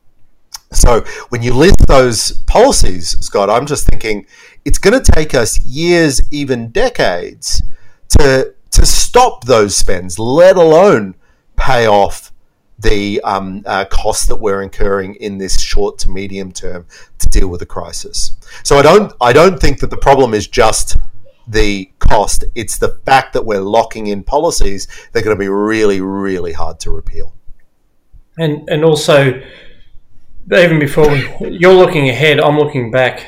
[0.71, 4.25] So when you list those policies, Scott, I'm just thinking
[4.65, 7.61] it's going to take us years, even decades,
[8.17, 11.15] to to stop those spends, let alone
[11.55, 12.33] pay off
[12.77, 16.85] the um, uh, costs that we're incurring in this short to medium term
[17.19, 18.35] to deal with the crisis.
[18.63, 20.97] So I don't I don't think that the problem is just
[21.47, 22.43] the cost.
[22.55, 26.53] It's the fact that we're locking in policies that are going to be really, really
[26.53, 27.33] hard to repeal.
[28.37, 29.41] And and also,
[30.51, 33.25] even before you're looking ahead, I'm looking back.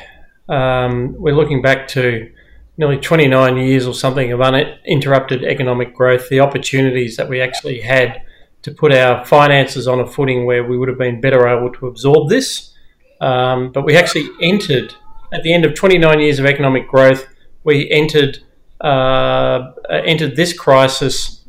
[0.48, 2.30] Um, we're looking back to
[2.76, 6.28] nearly 29 years or something of uninterrupted economic growth.
[6.28, 8.22] The opportunities that we actually had
[8.62, 11.86] to put our finances on a footing where we would have been better able to
[11.86, 12.74] absorb this.
[13.20, 14.94] Um, but we actually entered
[15.32, 17.26] at the end of 29 years of economic growth
[17.68, 18.38] we entered
[18.80, 19.72] uh,
[20.12, 21.44] entered this crisis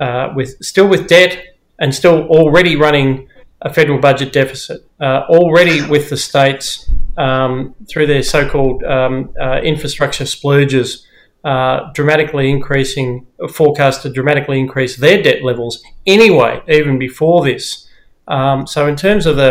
[0.00, 1.32] uh, with still with debt
[1.78, 3.28] and still already running
[3.62, 9.60] a federal budget deficit, uh, already with the states um, through their so-called um, uh,
[9.72, 11.06] infrastructure splurges.
[11.44, 17.88] Uh, dramatically increasing, forecast to dramatically increase their debt levels anyway, even before this.
[18.28, 19.50] Um, so, in terms of the,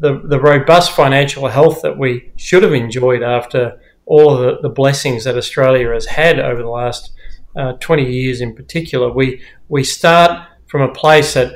[0.00, 4.74] the, the robust financial health that we should have enjoyed after all of the, the
[4.74, 7.12] blessings that Australia has had over the last
[7.54, 9.12] uh, 20 years in particular.
[9.12, 11.52] We, we start from a place that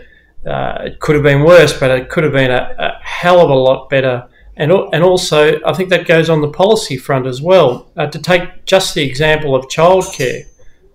[0.46, 3.48] uh, it could have been worse, but it could have been a, a, hell of
[3.48, 4.28] a lot better.
[4.56, 7.90] And, and also, I think that goes on the policy front as well.
[7.96, 10.46] Uh, to take just the example of childcare,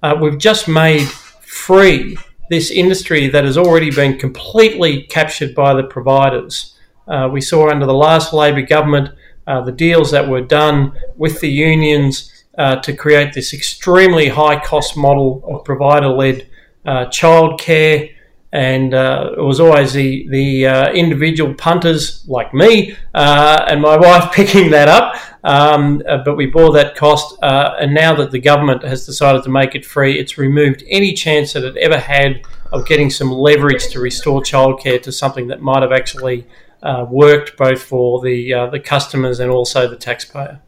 [0.04, 2.18] uh, we've just made free
[2.50, 6.78] this industry that has already been completely captured by the providers.
[7.08, 9.10] Uh, we saw under the last Labor government
[9.48, 14.60] uh, the deals that were done with the unions uh, to create this extremely high
[14.60, 16.48] cost model of provider led
[16.86, 18.14] uh, childcare.
[18.54, 24.88] And it was always the, the individual punters like me and my wife picking that
[24.88, 25.16] up.
[25.44, 27.38] Um, but we bore that cost.
[27.42, 31.54] and now that the government has decided to make it free, it's removed any chance
[31.54, 32.42] that it ever had
[32.72, 36.48] of getting some leverage to restore childcare to something that might have actually
[36.84, 40.62] uh, worked both for the uh, the customers and also the taxpayer.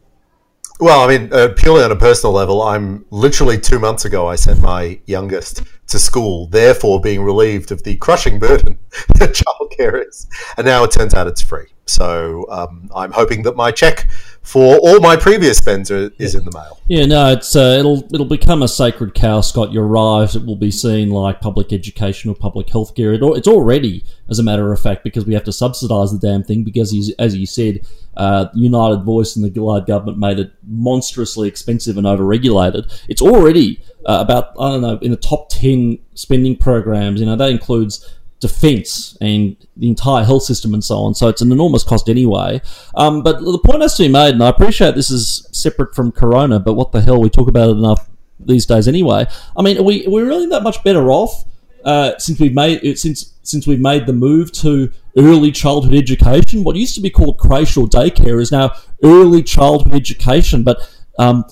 [0.80, 4.36] Well, I mean, uh, purely on a personal level, I'm literally two months ago I
[4.36, 8.78] sent my youngest to school, therefore being relieved of the crushing burden
[9.18, 11.66] that childcare is, and now it turns out it's free.
[11.90, 14.08] So um, I'm hoping that my check
[14.42, 16.80] for all my previous spends are, is in the mail.
[16.88, 19.72] Yeah, no, it's uh, it'll it'll become a sacred cow, Scott.
[19.72, 20.32] You're right.
[20.34, 23.14] It will be seen like public education or public healthcare.
[23.14, 26.44] It, it's already, as a matter of fact, because we have to subsidise the damn
[26.44, 26.64] thing.
[26.64, 27.80] Because as you said,
[28.16, 33.04] uh, United Voice and the Gillard government made it monstrously expensive and overregulated.
[33.08, 37.20] It's already uh, about I don't know in the top ten spending programs.
[37.20, 41.14] You know that includes defence and the entire health system and so on.
[41.14, 42.60] So it's an enormous cost anyway.
[42.94, 46.10] Um, but the point has to be made, and I appreciate this is separate from
[46.10, 49.26] Corona, but what the hell, we talk about it enough these days anyway.
[49.56, 51.44] I mean, are we we're really that much better off
[51.84, 56.64] uh, since we've made since since we've made the move to early childhood education.
[56.64, 58.72] What used to be called creche or daycare is now
[59.02, 60.78] early childhood education, but
[61.18, 61.44] um,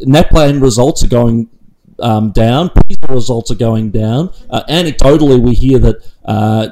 [0.00, 1.48] NAPLAN results are going
[2.02, 2.70] um, down.
[2.70, 4.32] PISA results are going down.
[4.48, 6.68] Uh, anecdotally, we hear that uh,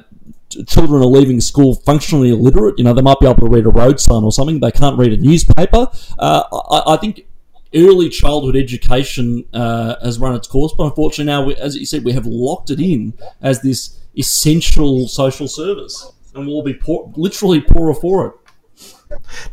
[0.66, 2.78] children are leaving school functionally illiterate.
[2.78, 4.60] You know, they might be able to read a road sign or something.
[4.60, 5.88] They can't read a newspaper.
[6.18, 7.26] Uh, I, I, think
[7.74, 12.04] early childhood education uh, has run its course, but unfortunately now, we, as you said,
[12.04, 17.60] we have locked it in as this essential social service, and we'll be poor, literally
[17.60, 18.32] poorer for it.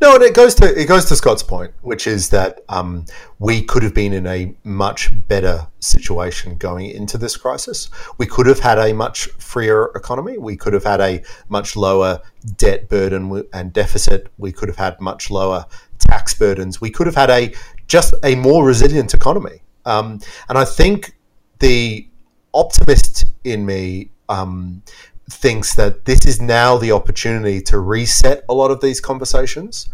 [0.01, 3.05] No, and it goes to it goes to Scott's point, which is that um,
[3.39, 7.89] we could have been in a much better situation going into this crisis.
[8.17, 10.37] We could have had a much freer economy.
[10.37, 12.21] We could have had a much lower
[12.57, 14.27] debt burden and deficit.
[14.37, 15.65] We could have had much lower
[15.99, 16.81] tax burdens.
[16.81, 17.53] We could have had a
[17.87, 19.61] just a more resilient economy.
[19.85, 21.15] Um, and I think
[21.59, 22.07] the
[22.53, 24.81] optimist in me um,
[25.29, 29.89] thinks that this is now the opportunity to reset a lot of these conversations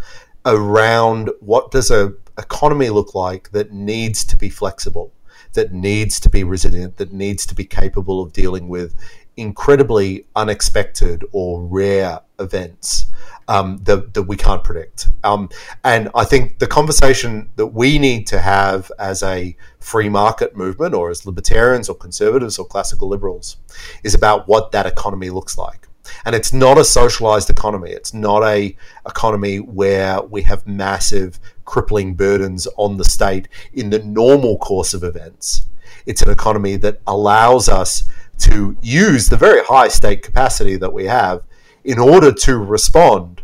[0.45, 5.13] around what does a economy look like that needs to be flexible
[5.53, 8.95] that needs to be resilient that needs to be capable of dealing with
[9.37, 13.05] incredibly unexpected or rare events
[13.47, 15.07] um, that, that we can't predict.
[15.23, 15.49] Um,
[15.83, 20.93] and I think the conversation that we need to have as a free market movement
[20.93, 23.57] or as libertarians or conservatives or classical liberals
[24.03, 25.87] is about what that economy looks like.
[26.25, 27.91] And it's not a socialized economy.
[27.91, 28.75] It's not a
[29.05, 35.03] economy where we have massive crippling burdens on the state in the normal course of
[35.03, 35.65] events.
[36.05, 38.09] It's an economy that allows us
[38.41, 41.43] to use the very high state capacity that we have
[41.83, 43.41] in order to respond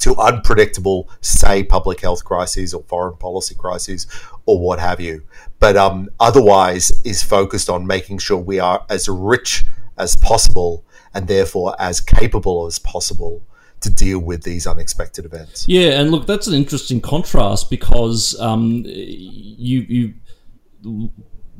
[0.00, 4.06] to unpredictable, say, public health crises or foreign policy crises
[4.46, 5.22] or what have you.
[5.60, 9.64] But um, otherwise, is focused on making sure we are as rich
[9.96, 10.84] as possible
[11.14, 13.42] and therefore as capable as possible
[13.80, 15.68] to deal with these unexpected events.
[15.68, 20.14] Yeah, and look, that's an interesting contrast because um, you you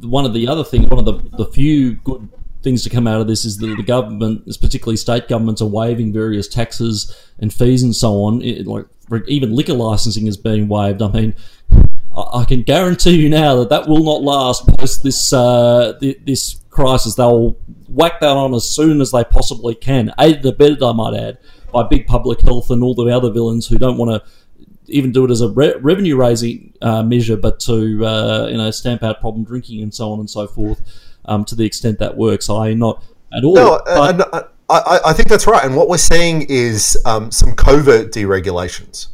[0.01, 2.29] one of the other things, one of the, the few good
[2.63, 6.13] things to come out of this is that the government, particularly state governments, are waiving
[6.13, 8.43] various taxes and fees and so on.
[8.43, 8.87] It, like
[9.27, 11.03] even liquor licensing is being waived.
[11.03, 11.35] I mean,
[12.17, 17.15] I, can guarantee you now that that will not last post this uh, this crisis.
[17.15, 17.57] They'll
[17.89, 21.39] whack that on as soon as they possibly can, aided abetted, I might add,
[21.73, 24.31] by big public health and all the other villains who don't want to
[24.87, 28.71] even do it as a re- revenue raising uh, measure, but to uh, you know
[28.71, 30.81] stamp out problem drinking and so on and so forth
[31.25, 32.49] um, to the extent that works.
[32.51, 33.03] I not
[33.37, 33.55] at all.
[33.55, 35.63] No, but- I, I, think that's right.
[35.63, 39.09] And what we're seeing is um, some covert deregulations.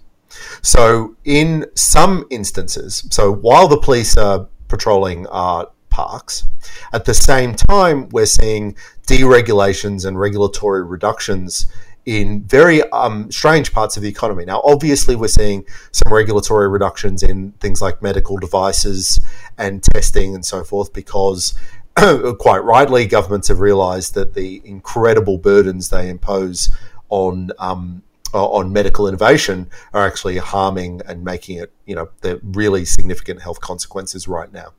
[0.63, 6.45] So, in some instances, so while the police are patrolling our parks,
[6.93, 11.67] at the same time, we're seeing deregulations and regulatory reductions
[12.07, 14.45] in very um, strange parts of the economy.
[14.45, 19.21] Now, obviously, we're seeing some regulatory reductions in things like medical devices
[19.59, 21.53] and testing and so forth because
[22.38, 26.74] quite rightly, governments have realised that the incredible burdens they impose
[27.09, 32.84] on um, on medical innovation are actually harming and making it, you know, the really
[32.84, 34.72] significant health consequences right now.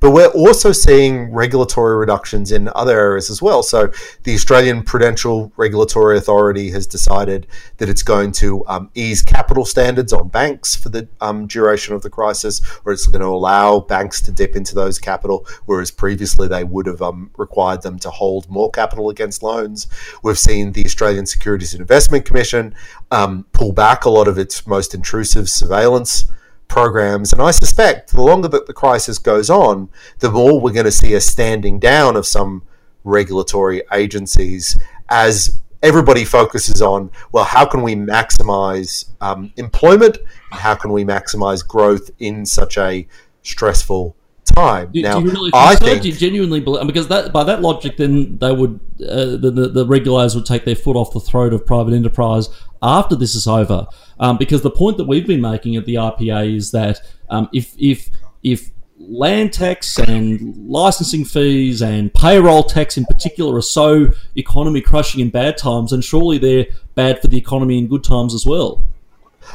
[0.00, 3.62] But we're also seeing regulatory reductions in other areas as well.
[3.62, 3.90] So
[4.24, 7.46] the Australian Prudential Regulatory Authority has decided
[7.78, 12.02] that it's going to um, ease capital standards on banks for the um, duration of
[12.02, 16.48] the crisis, or it's going to allow banks to dip into those capital, whereas previously
[16.48, 19.86] they would have um, required them to hold more capital against loans.
[20.22, 22.74] We've seen the Australian Securities and Investment Commission
[23.10, 26.30] um, pull back a lot of its most intrusive surveillance
[26.68, 27.32] programs.
[27.32, 29.88] And I suspect the longer that the crisis goes on,
[30.20, 32.62] the more we're going to see a standing down of some
[33.04, 40.18] regulatory agencies as everybody focuses on well, how can we maximize um, employment?
[40.50, 43.06] How can we maximize growth in such a
[43.42, 44.14] stressful
[44.48, 44.90] time.
[44.92, 45.84] Do, now, do you really I so?
[45.84, 49.52] think do you genuinely believe because that by that logic, then they would uh, the,
[49.54, 52.48] the, the regulators would take their foot off the throat of private enterprise
[52.82, 53.86] after this is over.
[54.20, 57.74] Um, because the point that we've been making at the IPA is that um, if
[57.78, 58.08] if
[58.42, 65.20] if land tax and licensing fees and payroll tax in particular are so economy crushing
[65.20, 68.84] in bad times, and surely they're bad for the economy in good times as well.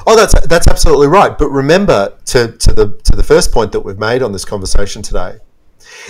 [0.05, 1.37] Oh, that's that's absolutely right.
[1.37, 5.01] But remember, to, to the to the first point that we've made on this conversation
[5.01, 5.37] today,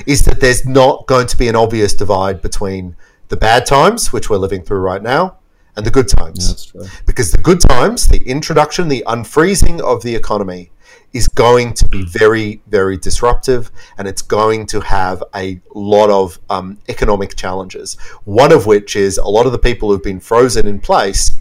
[0.06, 2.96] is that there's not going to be an obvious divide between
[3.30, 5.38] the bad times, which we're living through right now,
[5.76, 6.72] and the good times.
[6.74, 10.72] Yeah, because the good times, the introduction, the unfreezing of the economy
[11.14, 16.40] is going to be very, very disruptive and it's going to have a lot of
[16.50, 17.96] um, economic challenges.
[18.26, 21.32] One of which is a lot of the people who've been frozen in place,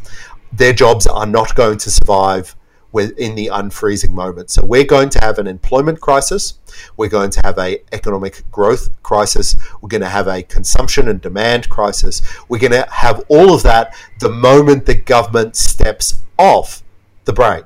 [0.53, 2.57] their jobs are not going to survive
[2.95, 4.51] in the unfreezing moment.
[4.51, 6.59] So we're going to have an employment crisis.
[6.97, 9.57] We're going to have a economic growth crisis.
[9.81, 12.21] We're going to have a consumption and demand crisis.
[12.49, 16.83] We're going to have all of that the moment the government steps off
[17.25, 17.65] the brake.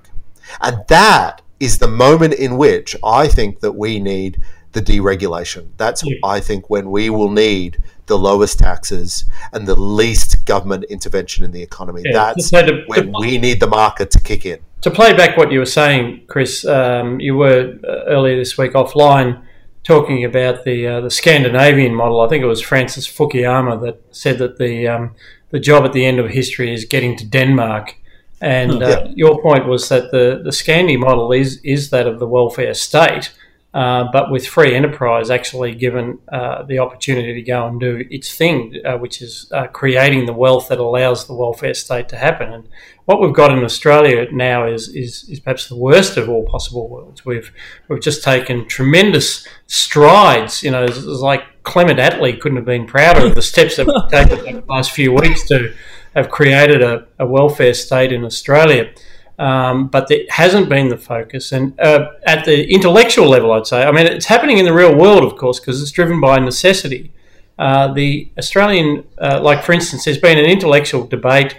[0.60, 4.40] And that is the moment in which I think that we need
[4.72, 5.70] the deregulation.
[5.76, 6.18] That's, yeah.
[6.22, 11.52] I think, when we will need the lowest taxes and the least government intervention in
[11.52, 12.02] the economy.
[12.04, 12.12] Yeah.
[12.12, 14.58] That's so to, when to, we need the market to kick in.
[14.82, 18.72] To play back what you were saying, Chris, um, you were uh, earlier this week
[18.72, 19.42] offline
[19.82, 22.20] talking about the uh, the Scandinavian model.
[22.20, 25.14] I think it was Francis Fukuyama that said that the um,
[25.50, 27.96] the job at the end of history is getting to Denmark.
[28.40, 29.12] And uh, yeah.
[29.14, 33.32] your point was that the, the Scandi model is, is that of the welfare state,
[33.76, 38.34] uh, but with free enterprise actually given uh, the opportunity to go and do its
[38.34, 42.54] thing, uh, which is uh, creating the wealth that allows the welfare state to happen.
[42.54, 42.66] And
[43.04, 46.88] what we've got in Australia now is, is, is perhaps the worst of all possible
[46.88, 47.26] worlds.
[47.26, 47.52] We've
[47.88, 50.62] we've just taken tremendous strides.
[50.62, 53.86] You know, it's, it's like Clement Attlee couldn't have been prouder of the steps that
[53.86, 55.74] we've taken the last few weeks to
[56.14, 58.90] have created a, a welfare state in Australia
[59.38, 61.52] um, but it hasn't been the focus.
[61.52, 64.96] And uh, at the intellectual level, I'd say, I mean, it's happening in the real
[64.96, 67.12] world, of course, because it's driven by necessity.
[67.58, 71.56] Uh, the Australian, uh, like for instance, there's been an intellectual debate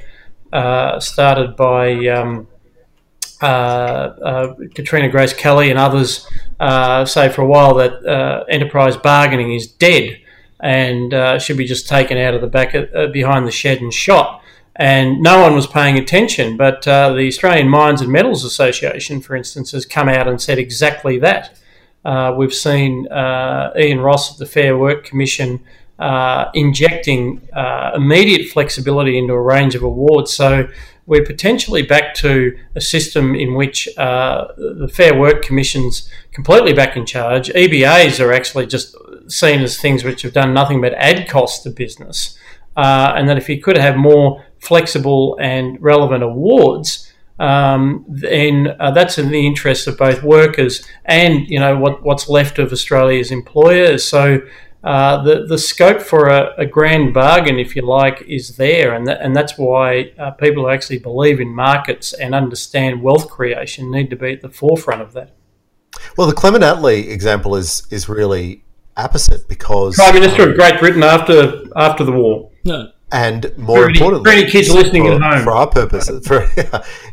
[0.54, 2.48] uh, started by um,
[3.42, 6.28] uh, uh, Katrina Grace Kelly and others
[7.12, 10.20] say for a while that enterprise bargaining is dead
[10.60, 14.42] and should be just taken out of the back of, behind the shed and shot
[14.78, 16.56] and no one was paying attention.
[16.56, 20.60] But uh, the Australian Mines and Metals Association, for instance, has come out and said
[20.60, 21.60] exactly that.
[22.06, 25.62] Uh, we've seen uh, Iain Ross at the Fair Work Commission
[26.00, 30.32] uh, injecting uh, immediate flexibility into a range of awards.
[30.32, 30.70] So
[31.08, 36.96] we're potentially back to a system in which uh, the Fair Work Commission's completely back
[36.96, 37.50] in charge.
[37.50, 38.96] EBAs are actually just
[39.28, 42.38] seen as things which have done nothing but add cost to business.
[42.76, 49.18] And that if you could have more flexible and relevant awards, um, then uh, that's
[49.18, 54.04] in the interest of both workers and you know what, what's left of Australia's employers.
[54.04, 54.42] So
[54.84, 59.08] uh, the the scope for a, a, grand bargain, if you like, is there, and
[59.08, 63.92] that, and that's why uh, people who actually believe in markets and understand wealth creation
[63.92, 65.32] need to be at the forefront of that.
[66.16, 68.64] Well, the Clement Attlee example is is really
[68.96, 72.52] opposite because Prime Minister of Great Britain after after the war.
[72.64, 76.28] No and more for importantly, for any kids listening for, at home, for our purposes,
[76.28, 76.50] for,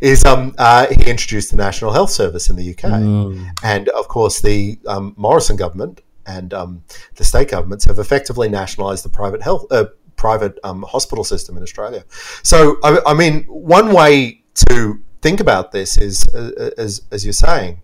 [0.01, 3.49] is um, uh, he introduced the National Health Service in the UK, mm.
[3.63, 6.83] and of course the um, Morrison government and um,
[7.17, 9.87] the state governments have effectively nationalised the private health uh,
[10.17, 12.05] private um, hospital system in Australia.
[12.43, 17.33] So I, I, mean, one way to think about this is, uh, as as you're
[17.33, 17.83] saying,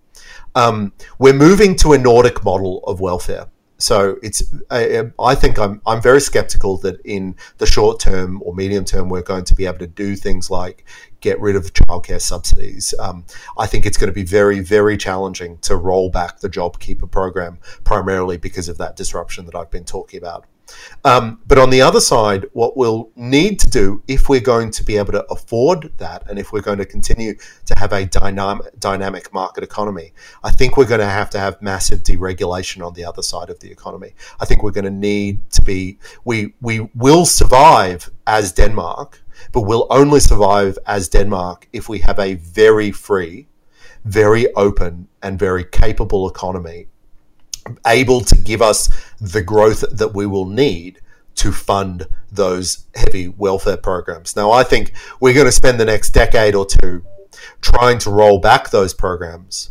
[0.55, 3.47] um, we're moving to a Nordic model of welfare.
[3.81, 8.55] So it's I, I, think I'm I'm very skeptical that in the short term or
[8.55, 10.85] medium term we're going to be able to do things like
[11.21, 12.95] get rid of childcare subsidies.
[12.99, 13.25] Um,
[13.59, 17.59] I think it's going to be very very challenging to roll back the JobKeeper program
[17.83, 20.45] primarily because of that disruption that I've been talking about.
[21.05, 24.85] Um, but on the other side, what we'll need to do if we're going to
[24.85, 27.35] be able to afford that and if we're going to continue
[27.67, 30.13] to have a dynamic, dynamic market economy,
[30.45, 33.61] I think we're going to have to have massive deregulation on the other side of
[33.61, 34.15] the economy.
[34.41, 39.63] I think we're going to need to be, we, we will survive as Denmark, but
[39.63, 43.49] we'll only survive as Denmark if we have a very free,
[44.05, 46.87] very open, and very capable economy
[47.87, 48.89] able to give us
[49.21, 51.01] the growth that we will need
[51.37, 54.37] to fund those heavy welfare programs.
[54.37, 57.03] Now, I think we're going to spend the next decade or two
[57.61, 59.71] trying to roll back those programs.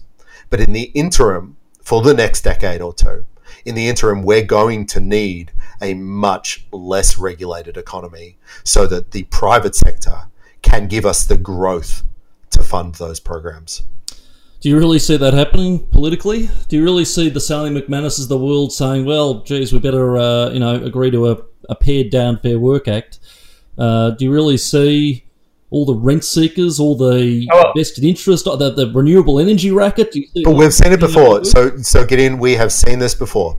[0.50, 3.26] But in the interim, for the next decade or two,
[3.66, 9.24] in the interim, we're going to need a much less regulated economy so that the
[9.24, 10.28] private sector
[10.62, 12.04] can give us the growth
[12.52, 13.84] to fund those programs.
[14.62, 16.50] Do you really see that happening politically?
[16.68, 20.18] Do you really see the Sally McManus of the world saying, "Well, geez, we better,
[20.18, 21.38] uh, you know, agree to a,
[21.70, 23.20] a pared down Fair Work Act"?
[23.78, 25.24] Uh, do you really see
[25.70, 30.14] all the rent seekers, all the oh, vested interest, the, the renewable energy racket?
[30.44, 31.46] but we've seen it before.
[31.46, 32.38] So, so get in.
[32.38, 33.58] We have seen this before,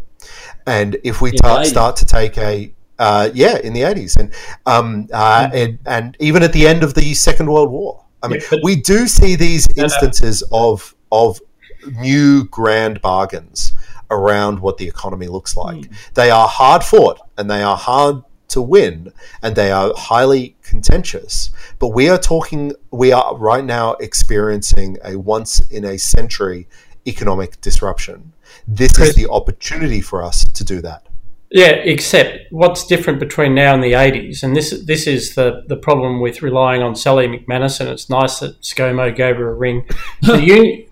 [0.67, 4.35] and if we ta- start to take a uh, yeah, in the eighties, and
[4.67, 5.57] um, uh, mm-hmm.
[5.57, 8.05] and and even at the end of the Second World War.
[8.23, 11.41] I mean, yeah, we do see these instances of of
[11.87, 13.73] new grand bargains
[14.11, 15.77] around what the economy looks like.
[15.77, 16.15] Mm.
[16.15, 19.13] They are hard fought and they are hard to win
[19.43, 21.51] and they are highly contentious.
[21.79, 26.69] But we are talking, we are right now experiencing a once in a century
[27.07, 28.33] economic disruption.
[28.67, 31.07] This is the opportunity for us to do that.
[31.53, 35.77] Yeah, except what's different between now and the 80s, and this this is the, the
[35.77, 39.85] problem with relying on Sally McManus, and it's nice that ScoMo gave her a ring.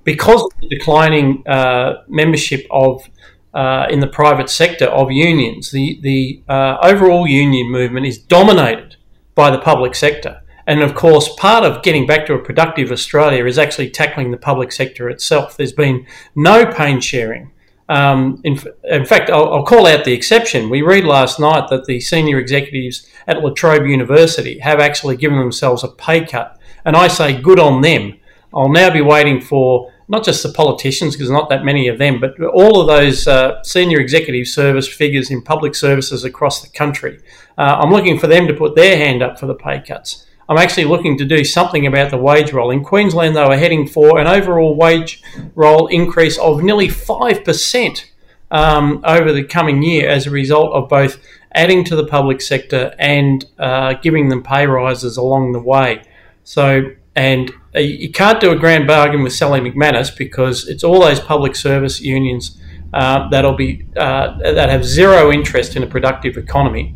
[0.05, 3.09] because of the declining uh, membership of
[3.55, 5.71] uh, in the private sector of unions.
[5.71, 8.97] The, the uh, overall union movement is dominated
[9.35, 10.43] by the public sector.
[10.67, 14.37] And of course, part of getting back to a productive Australia is actually tackling the
[14.37, 15.57] public sector itself.
[15.57, 17.53] There's been no pain sharing.
[17.89, 20.69] Um, in, in, fact, I'll, I'll, call out the exception.
[20.69, 25.39] We read last night that the senior executives at La Trobe University have actually given
[25.39, 26.59] themselves a pay cut.
[26.85, 28.19] And I say, good on them.
[28.53, 32.19] I'll now be waiting for not just the politicians, because not that many of them,
[32.19, 37.21] but all of those uh, senior executive service figures in public services across the country.
[37.59, 40.25] Uh, I'm looking for them to put their hand up for the pay cuts.
[40.49, 42.71] I'm actually looking to do something about the wage roll.
[42.71, 45.23] In Queensland, they were heading for an overall wage
[45.55, 48.05] roll increase of nearly 5%
[48.51, 51.19] um, over the coming year as a result of both
[51.53, 56.03] adding to the public sector and uh, giving them pay rises along the way.
[56.45, 61.01] So, and uh, you can't do a grand bargain with Sally McManus because it's all
[61.01, 62.59] those public service unions
[62.95, 66.95] uh, that'll be uh, that have zero interest in a productive economy.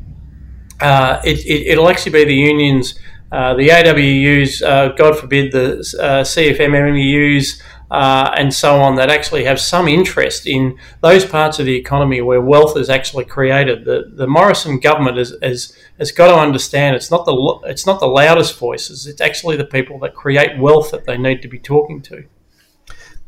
[0.80, 2.98] Uh, it, will it, actually be the unions
[3.33, 9.45] uh, the AWUs, uh, God forbid, the uh, CFMMUs, uh, and so on, that actually
[9.45, 13.87] have some interest in those parts of the economy where wealth is actually created.
[13.87, 18.01] The, the Morrison government has, has, has got to understand it's not, the, it's not
[18.01, 21.59] the loudest voices, it's actually the people that create wealth that they need to be
[21.59, 22.24] talking to.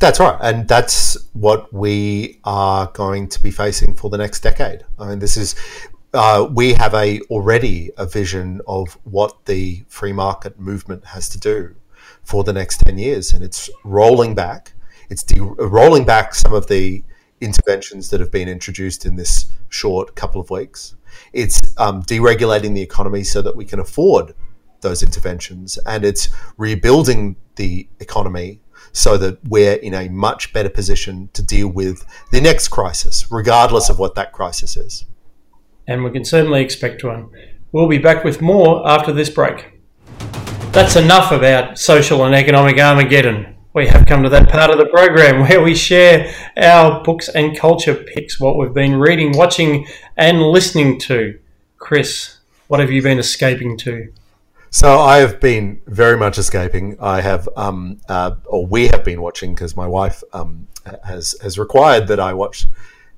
[0.00, 4.84] That's right, and that's what we are going to be facing for the next decade.
[4.98, 5.54] I mean, this is
[6.14, 11.38] uh, we have a already a vision of what the free market movement has to
[11.38, 11.74] do
[12.22, 14.72] for the next 10 years and it's rolling back.
[15.10, 17.02] It's de- rolling back some of the
[17.40, 20.94] interventions that have been introduced in this short couple of weeks.
[21.32, 24.34] It's um, deregulating the economy so that we can afford
[24.82, 28.60] those interventions and it's rebuilding the economy
[28.92, 33.88] so that we're in a much better position to deal with the next crisis regardless
[33.88, 35.06] of what that crisis is
[35.86, 37.30] and we can certainly expect one.
[37.72, 39.72] We'll be back with more after this break.
[40.72, 43.54] That's enough about social and economic Armageddon.
[43.74, 47.56] We have come to that part of the program where we share our books and
[47.56, 51.38] culture picks, what we've been reading, watching, and listening to.
[51.78, 54.12] Chris, what have you been escaping to?
[54.70, 56.96] So I have been very much escaping.
[57.00, 60.66] I have, um, uh, or we have been watching because my wife um,
[61.04, 62.66] has has required that I watch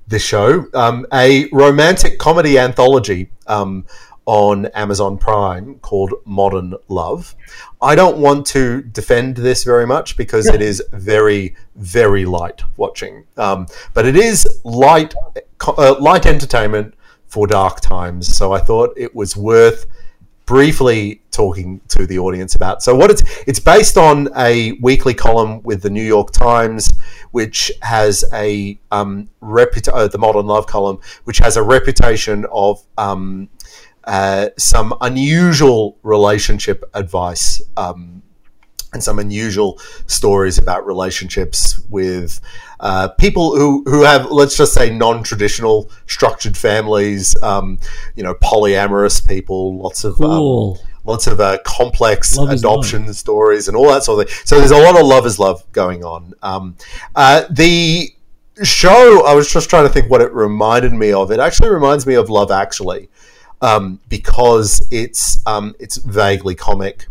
[0.07, 3.85] this show, um, a romantic comedy anthology um,
[4.25, 7.35] on Amazon Prime called Modern Love.
[7.81, 13.25] I don't want to defend this very much because it is very, very light watching,
[13.37, 15.13] um, but it is light,
[15.65, 16.93] uh, light entertainment
[17.27, 18.35] for dark times.
[18.35, 19.85] So I thought it was worth
[20.47, 22.81] briefly talking to the audience about.
[22.81, 26.91] So what it's it's based on a weekly column with the New York Times,
[27.31, 32.81] which has a um, reputa- uh, the Modern Love column, which has a reputation of
[32.97, 33.49] um,
[34.05, 37.61] uh, some unusual relationship advice.
[37.75, 38.23] Um,
[38.93, 42.39] and some unusual stories about relationships with
[42.79, 47.35] uh, people who, who have, let's just say, non-traditional structured families.
[47.41, 47.79] Um,
[48.15, 50.79] you know, polyamorous people, lots of um, cool.
[50.81, 54.41] um, lots of uh, complex love adoption stories, and all that sort of thing.
[54.45, 56.33] So there's a lot of love is love going on.
[56.43, 56.75] Um,
[57.15, 58.13] uh, the
[58.63, 61.31] show, I was just trying to think what it reminded me of.
[61.31, 63.09] It actually reminds me of Love Actually.
[63.59, 67.07] Um, because it's um, it's vaguely comic,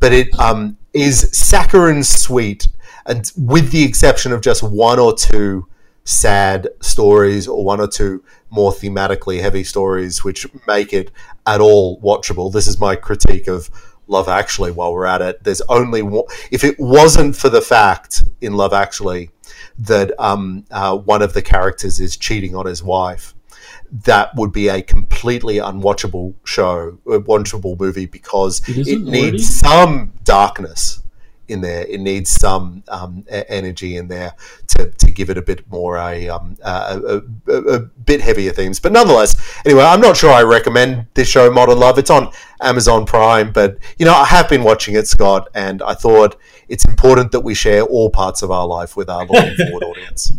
[0.00, 2.66] but it um, is saccharine sweet,
[3.06, 5.66] and with the exception of just one or two
[6.04, 11.10] sad stories or one or two more thematically heavy stories, which make it
[11.46, 12.52] at all watchable.
[12.52, 13.68] This is my critique of
[14.06, 14.70] Love Actually.
[14.70, 18.72] While we're at it, there's only one, if it wasn't for the fact in Love
[18.72, 19.30] Actually
[19.78, 23.34] that um, uh, one of the characters is cheating on his wife
[23.90, 30.12] that would be a completely unwatchable show, a watchable movie because it, it needs some
[30.24, 31.02] darkness
[31.48, 31.84] in there.
[31.86, 34.34] It needs some um, energy in there
[34.68, 38.80] to, to give it a bit more a, um, a, a, a, bit heavier themes.
[38.80, 41.98] But nonetheless, anyway, I'm not sure I recommend this show, Modern Love.
[41.98, 45.94] It's on Amazon Prime, but you know I have been watching it, Scott, and I
[45.94, 46.36] thought
[46.68, 50.32] it's important that we share all parts of our life with our looking forward audience.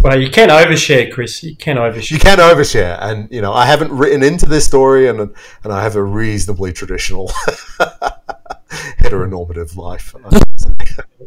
[0.00, 1.42] Well, you can overshare, Chris.
[1.44, 2.10] You can overshare.
[2.10, 5.82] You can overshare, and you know I haven't written into this story, and and I
[5.82, 7.28] have a reasonably traditional
[9.00, 10.14] heteronormative life.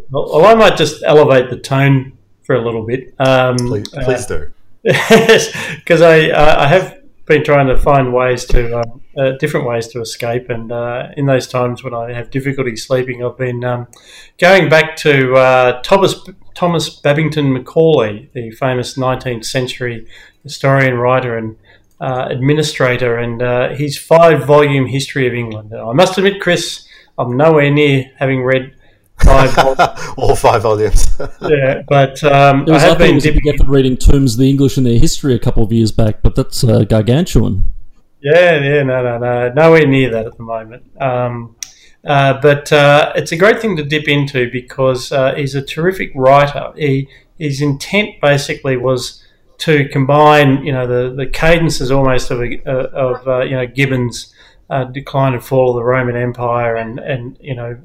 [0.09, 3.13] Well, I might just elevate the tone for a little bit.
[3.19, 4.51] Um, please, please uh, do.
[4.83, 9.87] because I uh, I have been trying to find ways to um, uh, different ways
[9.89, 13.87] to escape, and uh, in those times when I have difficulty sleeping, I've been um,
[14.37, 16.15] going back to uh, Thomas
[16.53, 20.07] Thomas Babington Macaulay, the famous 19th century
[20.43, 21.57] historian, writer, and
[21.99, 25.73] uh, administrator, and uh, his five volume history of England.
[25.73, 26.87] I must admit, Chris,
[27.17, 28.75] I'm nowhere near having read
[29.25, 31.19] five all five volumes.
[31.41, 33.41] yeah, but um, was, I I, have think, it been dipping.
[33.43, 36.21] big effort reading Tombs of the English and their history a couple of years back,
[36.21, 37.71] but that's uh, gargantuan.
[38.21, 40.83] Yeah, yeah, no, no, no, nowhere near that at the moment.
[40.99, 41.55] Um,
[42.05, 46.11] uh, but uh, it's a great thing to dip into because uh, he's a terrific
[46.15, 46.71] writer.
[46.75, 49.23] He, his intent basically was
[49.59, 53.65] to combine, you know, the, the cadences almost of, a, uh, of uh, you know,
[53.65, 54.33] Gibbon's
[54.69, 57.77] uh, decline and fall of the Roman Empire and, and you know,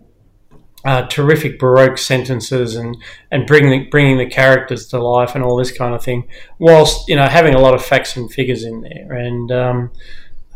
[0.84, 2.96] uh, terrific Baroque sentences and,
[3.30, 6.26] and bringing the, bringing the characters to life and all this kind of thing,
[6.58, 9.12] whilst you know having a lot of facts and figures in there.
[9.12, 9.90] And um,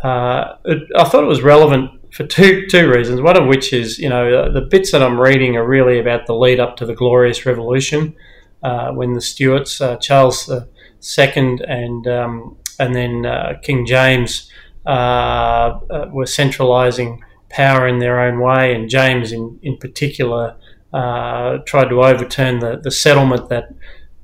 [0.02, 3.20] uh, it, I thought it was relevant for two two reasons.
[3.20, 6.34] One of which is you know the bits that I'm reading are really about the
[6.34, 8.14] lead up to the Glorious Revolution,
[8.62, 14.50] uh, when the Stuarts, uh, Charles II, and um, and then uh, King James
[14.86, 17.23] uh, were centralising
[17.54, 20.56] power in their own way, and James in in particular
[20.92, 23.74] uh, tried to overturn the, the settlement that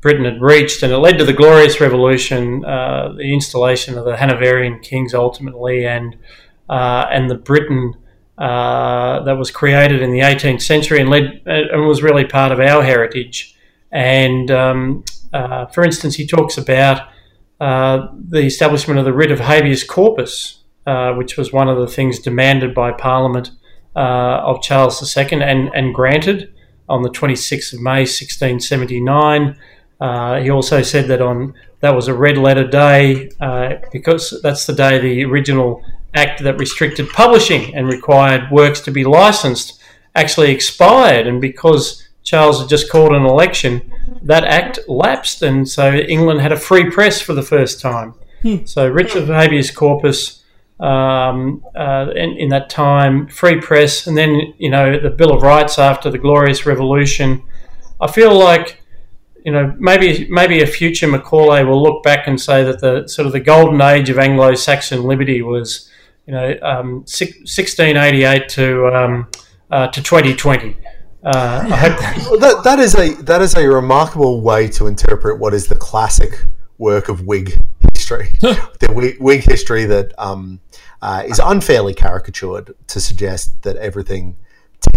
[0.00, 4.16] Britain had reached, and it led to the Glorious Revolution, uh, the installation of the
[4.16, 6.16] Hanoverian kings ultimately, and
[6.68, 7.94] uh, and the Britain
[8.38, 12.60] uh, that was created in the 18th century and led and was really part of
[12.60, 13.54] our heritage.
[13.92, 17.08] And um, uh, for instance, he talks about
[17.60, 21.86] uh, the establishment of the writ of habeas corpus, uh, which was one of the
[21.86, 23.50] things demanded by Parliament
[23.96, 26.52] uh, of Charles II and, and granted
[26.88, 29.56] on the 26th of May 1679.
[30.00, 34.66] Uh, he also said that on that was a red letter day uh, because that's
[34.66, 35.82] the day the original
[36.14, 39.80] act that restricted publishing and required works to be licensed
[40.14, 45.94] actually expired, and because Charles had just called an election, that act lapsed, and so
[45.94, 48.14] England had a free press for the first time.
[48.66, 50.39] So writs of habeas corpus
[50.80, 55.42] um, uh, in, in that time, free press, and then you know the Bill of
[55.42, 57.42] Rights after the Glorious Revolution.
[58.00, 58.82] I feel like
[59.44, 63.26] you know maybe maybe a future Macaulay will look back and say that the sort
[63.26, 65.90] of the golden age of Anglo-Saxon liberty was
[66.26, 69.28] you know um, six, 1688 to um,
[69.70, 70.76] uh, to 2020.
[71.22, 75.52] Uh, that, Well, that, that is a that is a remarkable way to interpret what
[75.52, 76.46] is the classic
[76.78, 77.60] work of Whig
[78.11, 78.38] history,
[78.80, 80.61] the Whig, Whig history that um,
[81.02, 84.36] uh, is unfairly caricatured to suggest that everything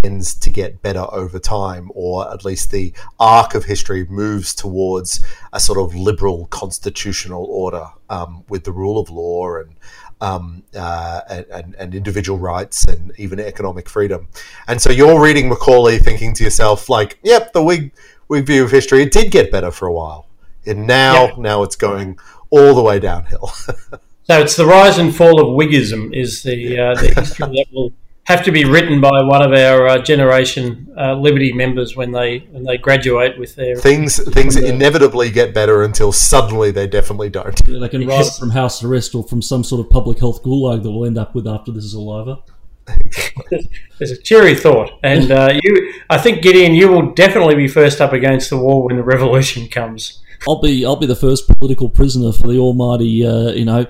[0.01, 5.19] tends to get better over time, or at least the arc of history moves towards
[5.51, 9.75] a sort of liberal constitutional order um, with the rule of law and
[10.21, 14.29] um, uh, and, and, and individual rights and even economic freedom.
[14.69, 17.91] And so you're reading Macaulay thinking to yourself, like, yep, the Whig,
[18.27, 20.29] Whig view of history, it did get better for a while.
[20.65, 21.33] And now, Yeah.
[21.39, 22.17] now it's going
[22.53, 23.47] all the way downhill.
[24.23, 27.91] so it's the rise and fall of Whiggism is the uh, the history that will
[28.25, 32.39] have to be written by one of our uh, generation uh, Liberty members when they
[32.51, 37.65] when they graduate with their things things inevitably get better until suddenly they definitely don't.
[37.65, 40.83] They can write it from house arrest or from some sort of public health gulag
[40.83, 42.37] that we'll end up with after this is all over.
[43.99, 48.01] it's a cheery thought, and uh, you, I think Gideon, you will definitely be first
[48.01, 50.21] up against the wall when the revolution comes.
[50.47, 53.85] I'll be I'll be the first political prisoner for the almighty uh, you know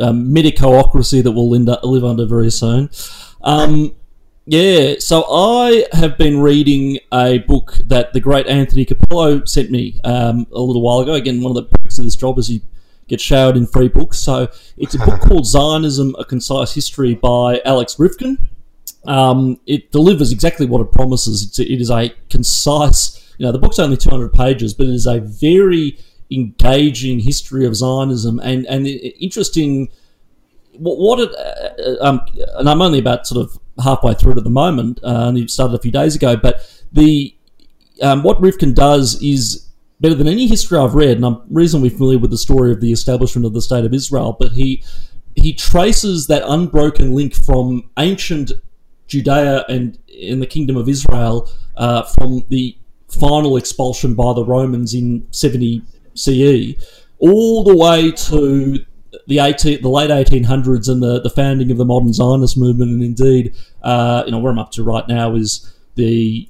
[0.00, 2.90] um, medicoocracy that we'll up, live under very soon.
[3.42, 3.94] Um,
[4.46, 10.00] yeah, so I have been reading a book that the great Anthony Cappello sent me
[10.04, 11.12] um, a little while ago.
[11.12, 12.62] Again, one of the perks of this job is you
[13.08, 14.18] get showered in free books.
[14.18, 18.38] So it's a book called Zionism: A Concise History by Alex Ryvchin.
[19.04, 21.42] Um, it delivers exactly what it promises.
[21.42, 23.27] It's it is a concise.
[23.38, 25.98] You know, the book's only 200 pages, but it is a very
[26.30, 29.88] engaging history of Zionism and and interesting.
[30.72, 32.20] What, what it, uh, um,
[32.56, 35.00] and I'm only about sort of halfway through it at the moment.
[35.02, 37.34] Uh, only started a few days ago, but the
[38.02, 39.68] um, what Ryvchin does is
[40.00, 42.92] better than any history I've read, and I'm reasonably familiar with the story of the
[42.92, 44.36] establishment of the state of Israel.
[44.38, 44.84] But he
[45.34, 48.52] he traces that unbroken link from ancient
[49.06, 52.76] Judea and in the kingdom of Israel uh, from the
[53.08, 55.82] final expulsion by the Romans in 70
[56.14, 56.74] CE
[57.18, 58.84] all the way to
[59.26, 62.90] the 18, the late 1800s and the, the founding of the modern Zionist movement.
[62.92, 66.48] And indeed, uh, you know, where I'm up to right now is the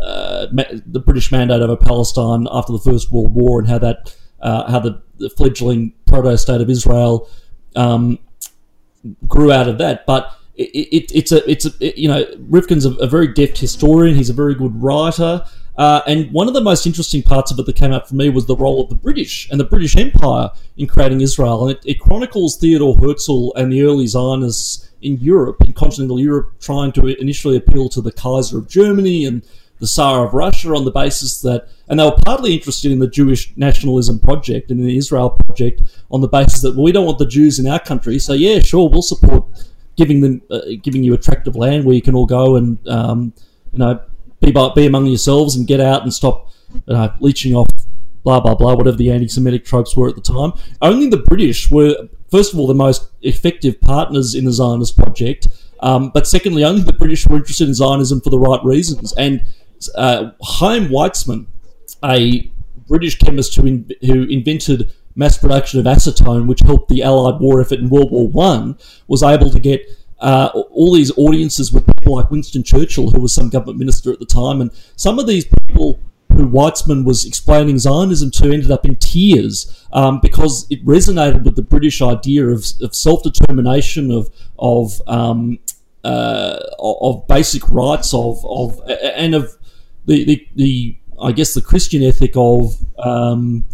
[0.00, 0.46] uh,
[0.86, 4.78] the British mandate over Palestine after the First World War and how that uh, how
[4.78, 7.28] the, the fledgling proto state of Israel
[7.76, 8.18] um,
[9.28, 10.06] grew out of that.
[10.06, 13.58] But it, it, it's a it's a it, you know Ryvchin's a, a, very deft
[13.58, 14.16] historian.
[14.16, 15.44] He's a very good writer.
[15.76, 18.28] Uh, and one of the most interesting parts of it that came out for me
[18.28, 21.66] was the role of the British and the British Empire in creating Israel.
[21.66, 26.52] And it, it chronicles Theodore Herzl and the early Zionists in Europe, in continental Europe,
[26.60, 29.42] trying to initially appeal to the Kaiser of Germany and
[29.78, 33.08] the Tsar of Russia on the basis that, and they were partly interested in the
[33.08, 37.06] Jewish nationalism project and in the Israel project on the basis that well, we don't
[37.06, 39.46] want the Jews in our country, so yeah, sure, we'll support
[39.96, 43.32] giving them, uh, giving you attractive land where you can all go and um,
[43.72, 44.00] you know
[44.40, 46.50] be by, be among yourselves and get out and stop
[46.86, 47.68] you know, leeching off
[48.22, 50.52] blah blah blah, whatever the anti-Semitic tropes were at the time.
[50.82, 55.48] Only the British were, first of all, the most effective partners in the Zionist project.
[55.80, 59.14] Um, but secondly, only the British were interested in Zionism for the right reasons.
[59.14, 59.42] And
[59.94, 61.46] uh, Chaim Weizmann,
[62.04, 62.50] a
[62.86, 67.60] British chemist who, in, who invented mass production of acetone, which helped the Allied war
[67.60, 68.76] effort in World War One,
[69.08, 69.86] was able to get
[70.20, 74.18] uh, all these audiences with people like Winston Churchill, who was some government minister at
[74.18, 75.98] the time, and some of these people
[76.32, 81.56] who Weizmann was explaining Zionism to ended up in tears um, because it resonated with
[81.56, 85.58] the British idea of, of self determination, of of um,
[86.04, 89.56] uh, of basic rights, of of and of
[90.06, 93.64] the, the, the I guess the Christian ethic of um,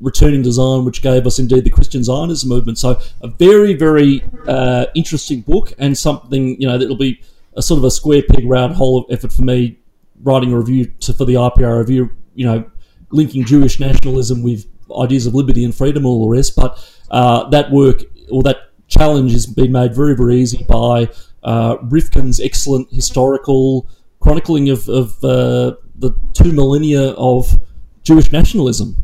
[0.00, 2.78] returning Zion, which gave us indeed the Christian Zionism movement.
[2.78, 7.20] So a very very uh, interesting book and something you know that'll be
[7.56, 9.78] a sort of a square peg round hole effort for me
[10.22, 12.10] writing a review to, for the IPA review.
[12.34, 12.70] You know,
[13.10, 14.66] linking Jewish nationalism with
[15.00, 16.54] ideas of liberty and freedom, all the rest.
[16.56, 16.78] But
[17.10, 21.08] uh, that work or that challenge has been made very very easy by
[21.42, 23.88] uh, Ryvchin's excellent historical
[24.20, 27.60] chronicling of, of uh, the two millennia of
[28.02, 28.96] Jewish nationalism.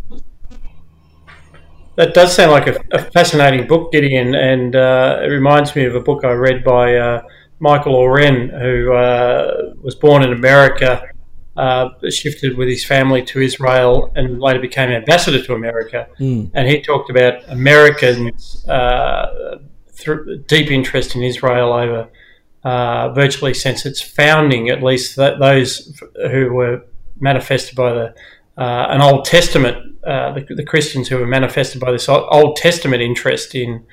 [1.96, 5.94] That does sound like a, a fascinating book, Gideon, and uh, it reminds me of
[5.94, 7.22] a book I read by uh,
[7.58, 11.02] Michael Oren, who uh, was born in America,
[11.56, 16.08] uh, shifted with his family to Israel, and later became ambassador to America.
[16.18, 16.50] Mm.
[16.54, 19.58] And he talked about Americans' uh,
[19.96, 22.08] th- deep interest in Israel over
[22.64, 26.84] uh, virtually since its founding, at least th- those who were
[27.20, 28.14] manifested by the
[28.56, 33.02] uh, an Old Testament, uh, the, the, Christians who were manifested by this Old Testament
[33.02, 33.84] interest in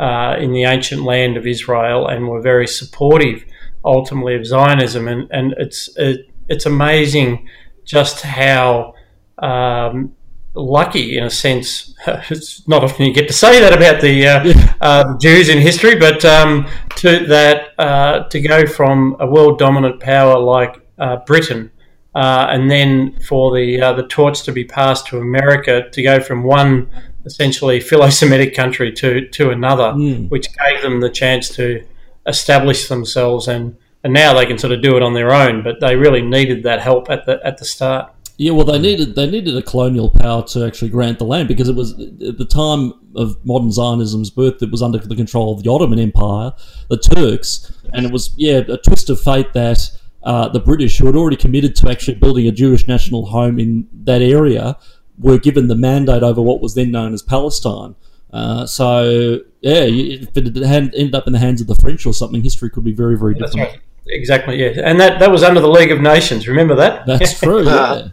[0.00, 3.44] uh, in the ancient land of Israel and were very supportive,
[3.84, 5.08] ultimately, of Zionism.
[5.08, 7.48] And and it's it, it's amazing
[7.84, 8.94] just how
[9.38, 10.14] um,
[10.54, 11.94] lucky in a sense.
[12.30, 15.96] It's not often you get to say that about the uh, uh, Jews in history,
[15.96, 16.66] but um,
[16.96, 21.70] to that uh, to go from a world dominant power like uh, Britain,
[22.14, 26.20] uh, and then for the uh, the torch to be passed to America to go
[26.20, 26.90] from one
[27.24, 30.28] essentially philo-Semitic country to to another, mm.
[30.30, 31.84] which gave them the chance to
[32.26, 33.76] establish themselves and.
[34.04, 36.62] And now they can sort of do it on their own, but they really needed
[36.62, 38.12] that help at the at the start.
[38.38, 41.68] Yeah, well, they needed they needed a colonial power to actually grant the land because
[41.68, 44.62] it was at the time of modern Zionism's birth.
[44.62, 46.52] It was under the control of the Ottoman Empire,
[46.88, 49.90] the Turks, and it was yeah a twist of fate that
[50.22, 53.88] uh, the British, who had already committed to actually building a Jewish national home in
[54.04, 54.76] that area,
[55.18, 57.94] were given the mandate over what was then known as Palestine.
[58.32, 62.12] Uh, so yeah, if it had ended up in the hands of the French or
[62.12, 63.70] something, history could be very very different.
[63.70, 63.80] Right.
[64.10, 66.48] Exactly, yeah, and that that was under the League of Nations.
[66.48, 67.06] Remember that?
[67.06, 67.64] That's true.
[67.64, 68.08] Yeah.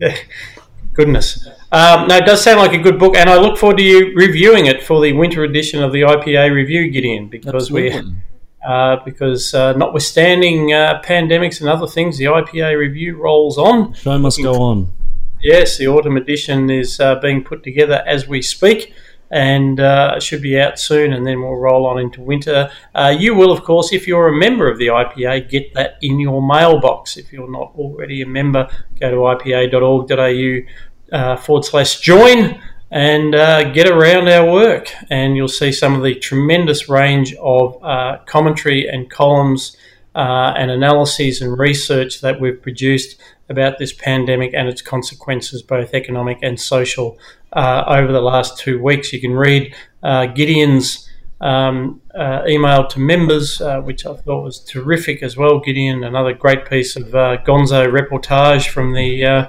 [0.94, 1.48] Goodness.
[1.70, 4.12] Um, no, it does sound like a good book, and I look forward to you
[4.14, 8.02] reviewing it for the winter edition of the IPA review, Gideon, because Absolutely.
[8.02, 8.16] we.
[8.64, 13.92] Uh, because uh, notwithstanding uh, pandemics and other things, the IPA review rolls on.
[13.94, 14.92] Show must go on.
[15.40, 18.94] Yes, the autumn edition is uh, being put together as we speak
[19.32, 22.70] and uh, should be out soon, and then we'll roll on into winter.
[22.94, 26.20] Uh, you will, of course, if you're a member of the IPA, get that in
[26.20, 27.16] your mailbox.
[27.16, 28.68] If you're not already a member,
[29.00, 32.60] go to ipa.org.au uh, forward slash join
[32.92, 37.82] and uh, get around our work, and you'll see some of the tremendous range of
[37.82, 39.76] uh, commentary and columns.
[40.14, 45.94] Uh, and analyses and research that we've produced about this pandemic and its consequences, both
[45.94, 47.18] economic and social,
[47.54, 49.10] uh, over the last two weeks.
[49.14, 51.08] You can read uh, Gideon's
[51.40, 55.60] um, uh, email to members, which I thought was terrific as well.
[55.60, 59.48] Gideon, another great piece of Gonzo reportage from the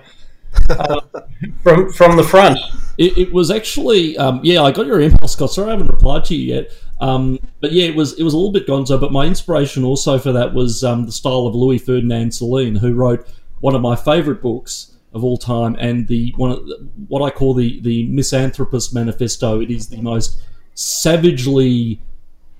[1.63, 2.57] from from the front.
[2.97, 5.51] It, it was actually, um, yeah, I got your email, Scott.
[5.51, 6.71] Sorry, I haven't replied to you yet.
[7.01, 8.99] Um, but yeah, it was it was a little bit gonzo.
[8.99, 12.93] But my inspiration also for that was um, the style of Louis Ferdinand Céline, who
[12.93, 13.27] wrote
[13.61, 17.29] one of my favourite books, of all time, and the one of the, what I
[17.29, 19.59] call the the misanthropist manifesto.
[19.61, 20.41] It is the most
[20.73, 22.01] savagely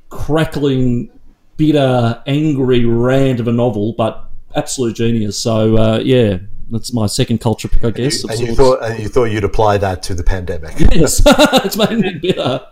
[0.09, 1.09] crackling,
[1.57, 5.37] bitter, angry rant of a novel, but absolute genius.
[5.39, 6.37] So uh, yeah,
[6.69, 8.23] that's my second culture pick, I guess.
[8.23, 10.79] And you thought and you thought you'd apply that to the pandemic.
[10.91, 11.21] yes,
[11.65, 12.65] it's made me bitter.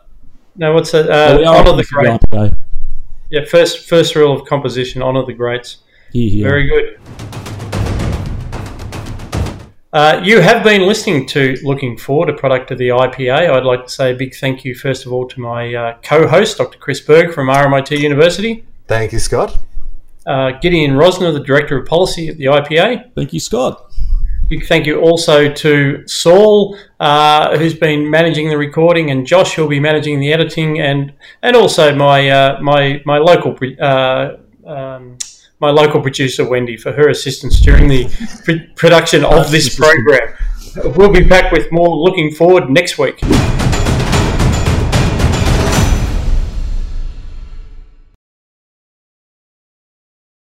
[0.56, 1.10] No, what's it?
[1.10, 2.22] Uh, we honor the on great.
[2.32, 2.56] today.
[3.30, 5.78] Yeah, first first rule of composition: honor the greats.
[6.12, 6.50] Here, here.
[6.50, 7.00] Very good.
[9.94, 13.50] Uh, you have been listening to Looking Forward, a product of the IPA.
[13.52, 16.28] I'd like to say a big thank you, first of all, to my uh, co
[16.28, 16.78] host, Dr.
[16.78, 19.58] Chris Berg from RMIT University, Thank you, Scott.
[20.26, 23.14] Uh, Gideon Rozner, the Director of Policy at the IPA.
[23.16, 23.92] Thank you, Scott.
[24.52, 29.70] Big thank you also to Saul, uh, who's been managing the recording, and Josh, who'll
[29.70, 34.36] be managing the editing, and and also my uh, my my local uh,
[34.68, 35.18] um,
[35.62, 38.10] my local producer Wendy for her assistance during the
[38.44, 40.34] pr- production of this program.
[40.98, 43.22] We'll be back with more looking forward next week.